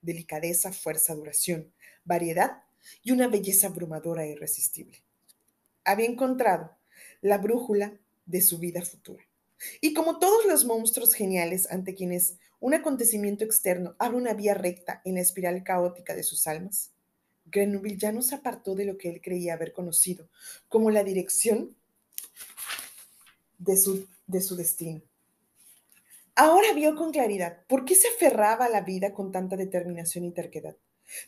delicadeza, 0.00 0.72
fuerza, 0.72 1.14
duración, 1.14 1.72
variedad 2.04 2.62
y 3.02 3.12
una 3.12 3.28
belleza 3.28 3.66
abrumadora 3.66 4.24
e 4.24 4.32
irresistible. 4.32 5.02
Había 5.84 6.06
encontrado 6.06 6.76
la 7.20 7.38
brújula 7.38 7.98
de 8.26 8.40
su 8.40 8.58
vida 8.58 8.82
futura. 8.82 9.24
Y 9.80 9.94
como 9.94 10.18
todos 10.18 10.46
los 10.46 10.64
monstruos 10.64 11.14
geniales 11.14 11.70
ante 11.70 11.94
quienes 11.94 12.38
un 12.60 12.74
acontecimiento 12.74 13.44
externo 13.44 13.94
abre 13.98 14.16
una 14.16 14.34
vía 14.34 14.54
recta 14.54 15.02
en 15.04 15.14
la 15.14 15.20
espiral 15.20 15.62
caótica 15.64 16.14
de 16.14 16.22
sus 16.22 16.46
almas, 16.46 16.92
Grenouille 17.46 17.98
ya 17.98 18.12
no 18.12 18.22
se 18.22 18.34
apartó 18.34 18.74
de 18.74 18.86
lo 18.86 18.96
que 18.96 19.10
él 19.10 19.20
creía 19.20 19.54
haber 19.54 19.72
conocido 19.72 20.28
como 20.68 20.90
la 20.90 21.04
dirección 21.04 21.76
de 23.58 23.76
su, 23.76 24.06
de 24.26 24.40
su 24.40 24.56
destino. 24.56 25.02
Ahora 26.34 26.72
vio 26.74 26.96
con 26.96 27.12
claridad 27.12 27.64
por 27.68 27.84
qué 27.84 27.94
se 27.94 28.08
aferraba 28.08 28.64
a 28.64 28.70
la 28.70 28.80
vida 28.80 29.14
con 29.14 29.30
tanta 29.30 29.56
determinación 29.56 30.24
y 30.24 30.32
terquedad. 30.32 30.76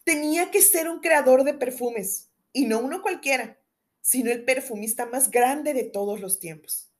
Tenía 0.04 0.50
que 0.50 0.60
ser 0.60 0.88
un 0.88 1.00
creador 1.00 1.44
de 1.44 1.54
perfumes, 1.54 2.30
y 2.52 2.64
no 2.64 2.78
uno 2.78 3.02
cualquiera, 3.02 3.58
sino 4.00 4.30
el 4.30 4.44
perfumista 4.44 5.06
más 5.06 5.30
grande 5.30 5.74
de 5.74 5.84
todos 5.84 6.20
los 6.20 6.40
tiempos. 6.40 6.90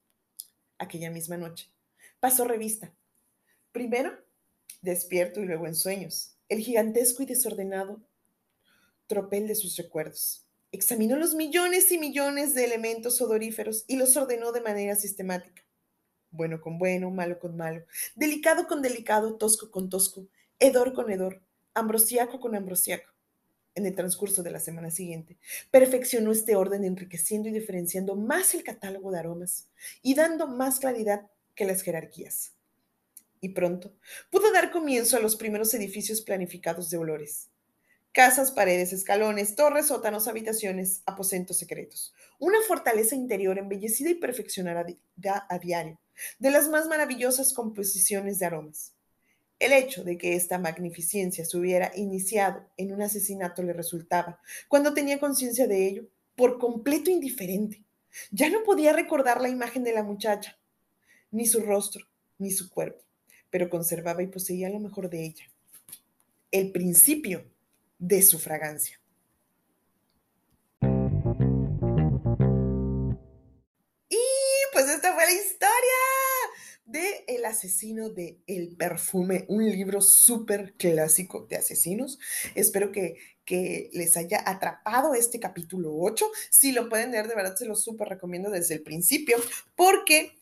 Aquella 0.79 1.11
misma 1.11 1.37
noche 1.37 1.71
pasó 2.21 2.45
revista. 2.45 2.93
Primero, 3.73 4.13
despierto 4.83 5.41
y 5.41 5.47
luego 5.47 5.67
en 5.67 5.75
sueños, 5.75 6.37
el 6.49 6.61
gigantesco 6.61 7.23
y 7.23 7.27
desordenado 7.27 8.01
tropel 9.07 9.49
de 9.49 9.55
sus 9.55 9.77
recuerdos. 9.77 10.46
Examinó 10.73 11.17
los 11.17 11.35
millones 11.35 11.93
y 11.93 11.99
millones 11.99 12.55
de 12.55 12.65
elementos 12.65 13.21
odoríferos 13.21 13.85
y 13.87 13.97
los 13.97 14.17
ordenó 14.17 14.53
de 14.53 14.61
manera 14.61 14.97
sistemática. 14.97 15.63
Bueno 16.31 16.61
con 16.61 16.79
bueno, 16.79 17.11
malo 17.11 17.39
con 17.39 17.57
malo, 17.57 17.85
delicado 18.15 18.67
con 18.67 18.83
delicado, 18.83 19.37
tosco 19.37 19.71
con 19.71 19.89
tosco, 19.89 20.27
hedor 20.59 20.93
con 20.93 21.11
hedor, 21.11 21.41
ambrosiaco 21.73 22.41
con 22.41 22.55
ambrosiaco. 22.55 23.13
En 23.75 23.87
el 23.87 23.95
transcurso 23.95 24.43
de 24.43 24.51
la 24.51 24.59
semana 24.59 24.91
siguiente, 24.91 25.39
perfeccionó 25.71 26.33
este 26.33 26.57
orden 26.57 26.85
enriqueciendo 26.85 27.49
y 27.49 27.53
diferenciando 27.53 28.17
más 28.17 28.55
el 28.55 28.65
catálogo 28.65 29.13
de 29.13 29.21
aromas 29.21 29.69
y 30.03 30.15
dando 30.15 30.47
más 30.47 30.81
claridad 30.81 31.31
que 31.55 31.65
las 31.65 31.83
jerarquías. 31.83 32.55
Y 33.41 33.51
pronto 33.51 33.95
pudo 34.31 34.51
dar 34.53 34.73
comienzo 34.73 35.17
a 35.17 35.21
los 35.21 35.37
primeros 35.37 35.73
edificios 35.75 36.23
planificados 36.23 36.91
de 36.91 36.97
olores 36.97 37.51
casas, 38.17 38.51
paredes, 38.51 38.95
escalones, 38.95 39.57
torres, 39.57 39.89
sótanos, 39.89 40.27
habitaciones, 40.27 41.03
aposentos 41.05 41.59
secretos. 41.59 42.15
Una 42.39 42.57
fortaleza 42.67 43.15
interior 43.15 43.59
embellecida 43.59 44.09
y 44.09 44.15
perfeccionada 44.15 44.87
a 45.51 45.59
diario, 45.59 46.01
de 46.39 46.51
las 46.51 46.71
más 46.71 46.87
maravillosas 46.87 47.53
composiciones 47.53 48.39
de 48.39 48.47
aromas. 48.47 48.95
El 49.59 49.75
hecho 49.75 50.03
de 50.03 50.17
que 50.17 50.35
esta 50.35 50.59
magnificencia 50.59 51.45
se 51.45 51.59
hubiera 51.59 51.93
iniciado 51.95 52.67
en 52.79 52.95
un 52.95 53.03
asesinato 53.03 53.63
le 53.63 53.75
resultaba, 53.75 54.41
cuando 54.67 54.95
tenía 54.95 55.21
conciencia 55.21 55.67
de 55.67 55.87
ello, 55.87 56.07
por 56.37 56.59
completo 56.59 57.11
indiferente, 57.11 57.85
Ya 58.31 58.49
no 58.49 58.65
podía 58.65 58.95
recordar 58.95 59.43
la 59.43 59.51
imagen 59.51 59.85
de 59.85 59.93
la 59.93 60.03
muchacha, 60.03 60.59
ni 61.31 61.45
su 61.45 61.61
rostro, 61.61 62.07
ni 62.39 62.51
su 62.51 62.71
cuerpo, 62.71 63.05
pero 63.51 63.69
conservaba 63.69 64.23
y 64.23 64.29
poseía 64.29 64.71
lo 64.71 64.81
mejor 64.81 65.11
de 65.11 65.23
ella, 65.23 65.45
el 66.51 66.73
principio 66.73 67.45
de 67.99 68.23
su 68.23 68.39
fragancia. 68.39 69.01
Y 74.09 74.19
pues 74.73 74.89
esta 74.89 75.15
fue 75.15 75.25
la 75.25 75.33
historia 75.33 75.71
de 76.87 77.25
El 77.27 77.45
asesino 77.45 78.11
de 78.11 78.39
El 78.47 78.77
perfume, 78.77 79.45
un 79.49 79.69
libro 79.69 80.01
súper 80.01 80.75
clásico 80.75 81.47
de 81.49 81.57
asesinos. 81.57 82.19
Espero 82.55 82.93
que, 82.93 83.17
que 83.45 83.91
les 83.93 84.17
haya 84.17 84.43
atrapado 84.49 85.15
este 85.15 85.41
capítulo 85.41 85.91
8. 85.99 86.31
Si 86.51 86.73
lo 86.73 86.89
pueden 86.89 87.11
leer, 87.11 87.27
de 87.27 87.35
verdad 87.35 87.57
se 87.57 87.67
lo 87.67 87.75
súper 87.75 88.09
recomiendo 88.09 88.51
desde 88.51 88.75
el 88.75 88.83
principio, 88.83 89.37
porque 89.75 90.39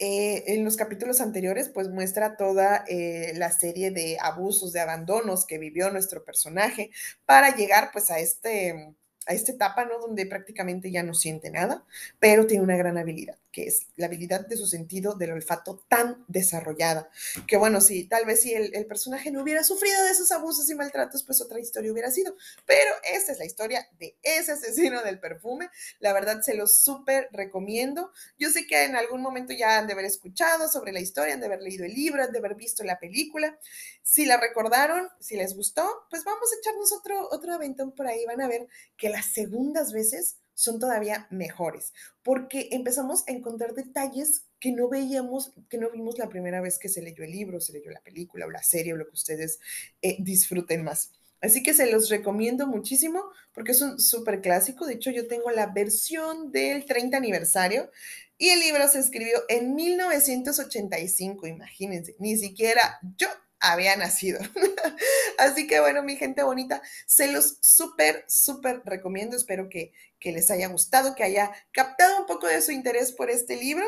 eh, 0.00 0.54
en 0.54 0.64
los 0.64 0.76
capítulos 0.76 1.20
anteriores, 1.20 1.68
pues 1.68 1.90
muestra 1.90 2.36
toda 2.36 2.84
eh, 2.88 3.32
la 3.36 3.52
serie 3.52 3.90
de 3.90 4.16
abusos, 4.20 4.72
de 4.72 4.80
abandonos 4.80 5.46
que 5.46 5.58
vivió 5.58 5.90
nuestro 5.90 6.24
personaje 6.24 6.90
para 7.26 7.54
llegar 7.54 7.90
pues 7.92 8.10
a 8.10 8.18
este 8.18 8.94
a 9.26 9.34
esta 9.34 9.52
etapa, 9.52 9.84
¿no? 9.84 9.98
Donde 10.00 10.26
prácticamente 10.26 10.90
ya 10.90 11.02
no 11.02 11.12
siente 11.14 11.50
nada, 11.50 11.84
pero 12.18 12.46
tiene 12.46 12.64
una 12.64 12.76
gran 12.76 12.96
habilidad, 12.98 13.36
que 13.52 13.64
es 13.64 13.86
la 13.96 14.06
habilidad 14.06 14.46
de 14.46 14.56
su 14.56 14.66
sentido 14.66 15.14
del 15.14 15.32
olfato 15.32 15.84
tan 15.88 16.24
desarrollada, 16.28 17.10
que 17.46 17.56
bueno, 17.56 17.80
sí, 17.80 18.04
tal 18.04 18.24
vez 18.24 18.42
si 18.42 18.54
el, 18.54 18.86
personaje 18.86 19.30
no 19.30 19.42
hubiera 19.42 19.62
sufrido 19.62 20.02
de 20.04 20.10
esos 20.10 20.32
abusos 20.32 20.68
y 20.70 20.74
maltratos, 20.74 21.22
pues 21.22 21.40
otra 21.40 21.60
historia 21.60 21.92
hubiera 21.92 22.10
sido, 22.10 22.34
pero 22.66 22.90
esta 23.12 23.32
es 23.32 23.38
la 23.38 23.44
historia 23.44 23.88
de 23.98 24.16
ese 24.22 24.52
asesino 24.52 25.02
del 25.02 25.20
perfume, 25.20 25.70
la 26.00 26.12
verdad 26.12 26.40
se 26.42 26.54
lo 26.54 26.66
súper 26.66 27.28
recomiendo, 27.32 28.12
yo 28.38 28.50
sé 28.50 28.66
que 28.66 28.84
en 28.84 28.96
algún 28.96 29.22
momento 29.22 29.52
ya 29.52 29.78
han 29.78 29.86
de 29.86 29.92
haber 29.92 30.06
escuchado 30.06 30.68
sobre 30.68 30.92
la 30.92 31.00
historia, 31.00 31.34
han 31.34 31.40
de 31.40 31.46
haber 31.46 31.62
leído 31.62 31.84
el 31.84 31.94
libro, 31.94 32.22
han 32.22 32.32
de 32.32 32.38
haber 32.38 32.54
visto 32.54 32.82
la 32.84 32.98
película, 32.98 33.58
si 34.02 34.24
la 34.24 34.36
recordaron, 34.36 35.08
si 35.20 35.36
les 35.36 35.54
gustó, 35.54 36.06
pues 36.10 36.24
vamos 36.24 36.52
a 36.52 36.56
echarnos 36.56 36.92
otro, 36.92 37.28
otro 37.30 37.54
aventón 37.54 37.92
por 37.92 38.06
ahí, 38.06 38.24
van 38.26 38.40
a 38.40 38.48
ver 38.48 38.66
que 38.96 39.08
las 39.08 39.26
segundas 39.26 39.92
veces 39.92 40.36
son 40.54 40.78
todavía 40.78 41.26
mejores, 41.30 41.92
porque 42.22 42.68
empezamos 42.72 43.24
a 43.26 43.32
encontrar 43.32 43.74
detalles 43.74 44.44
que 44.58 44.72
no 44.72 44.88
veíamos, 44.88 45.52
que 45.68 45.78
no 45.78 45.90
vimos 45.90 46.18
la 46.18 46.28
primera 46.28 46.60
vez 46.60 46.78
que 46.78 46.88
se 46.88 47.02
leyó 47.02 47.24
el 47.24 47.32
libro, 47.32 47.60
se 47.60 47.72
leyó 47.72 47.90
la 47.90 48.02
película 48.02 48.46
o 48.46 48.50
la 48.50 48.62
serie 48.62 48.92
o 48.92 48.96
lo 48.96 49.06
que 49.06 49.14
ustedes 49.14 49.58
eh, 50.02 50.16
disfruten 50.20 50.84
más. 50.84 51.12
Así 51.40 51.62
que 51.62 51.72
se 51.72 51.90
los 51.90 52.10
recomiendo 52.10 52.66
muchísimo 52.66 53.24
porque 53.54 53.72
es 53.72 53.80
un 53.80 53.98
súper 53.98 54.42
clásico. 54.42 54.86
De 54.86 54.94
hecho, 54.94 55.10
yo 55.10 55.26
tengo 55.26 55.50
la 55.50 55.66
versión 55.66 56.52
del 56.52 56.84
30 56.84 57.16
aniversario 57.16 57.90
y 58.36 58.50
el 58.50 58.60
libro 58.60 58.86
se 58.88 58.98
escribió 58.98 59.38
en 59.48 59.74
1985, 59.74 61.46
imagínense, 61.46 62.14
ni 62.18 62.36
siquiera 62.36 62.98
yo 63.16 63.28
había 63.60 63.96
nacido. 63.96 64.40
Así 65.38 65.66
que 65.66 65.80
bueno, 65.80 66.02
mi 66.02 66.16
gente 66.16 66.42
bonita, 66.42 66.82
se 67.06 67.30
los 67.30 67.58
súper, 67.60 68.24
súper 68.28 68.82
recomiendo. 68.84 69.36
Espero 69.36 69.68
que, 69.68 69.92
que 70.20 70.32
les 70.32 70.50
haya 70.50 70.68
gustado, 70.68 71.14
que 71.14 71.24
haya 71.24 71.50
captado 71.72 72.20
un 72.20 72.26
poco 72.26 72.46
de 72.46 72.62
su 72.62 72.72
interés 72.72 73.12
por 73.12 73.30
este 73.30 73.56
libro. 73.56 73.84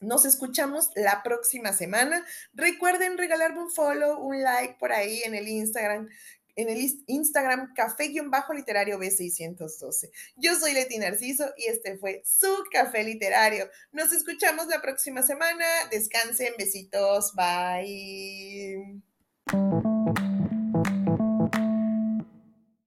Nos 0.00 0.24
escuchamos 0.24 0.90
la 0.94 1.22
próxima 1.22 1.74
semana. 1.74 2.24
Recuerden 2.54 3.18
regalarme 3.18 3.62
un 3.62 3.70
follow, 3.70 4.18
un 4.18 4.42
like 4.42 4.76
por 4.78 4.92
ahí 4.92 5.22
en 5.24 5.34
el 5.34 5.46
Instagram 5.48 6.08
en 6.56 6.68
el 6.68 6.78
Instagram 7.06 7.72
café-literario 7.74 8.98
B612. 8.98 10.10
Yo 10.36 10.54
soy 10.56 10.72
Leti 10.74 10.98
Narciso 10.98 11.52
y 11.56 11.66
este 11.66 11.96
fue 11.98 12.22
su 12.24 12.64
café 12.70 13.02
literario. 13.02 13.68
Nos 13.92 14.12
escuchamos 14.12 14.66
la 14.66 14.82
próxima 14.82 15.22
semana. 15.22 15.64
Descansen, 15.90 16.54
besitos, 16.58 17.32
bye. 17.34 19.00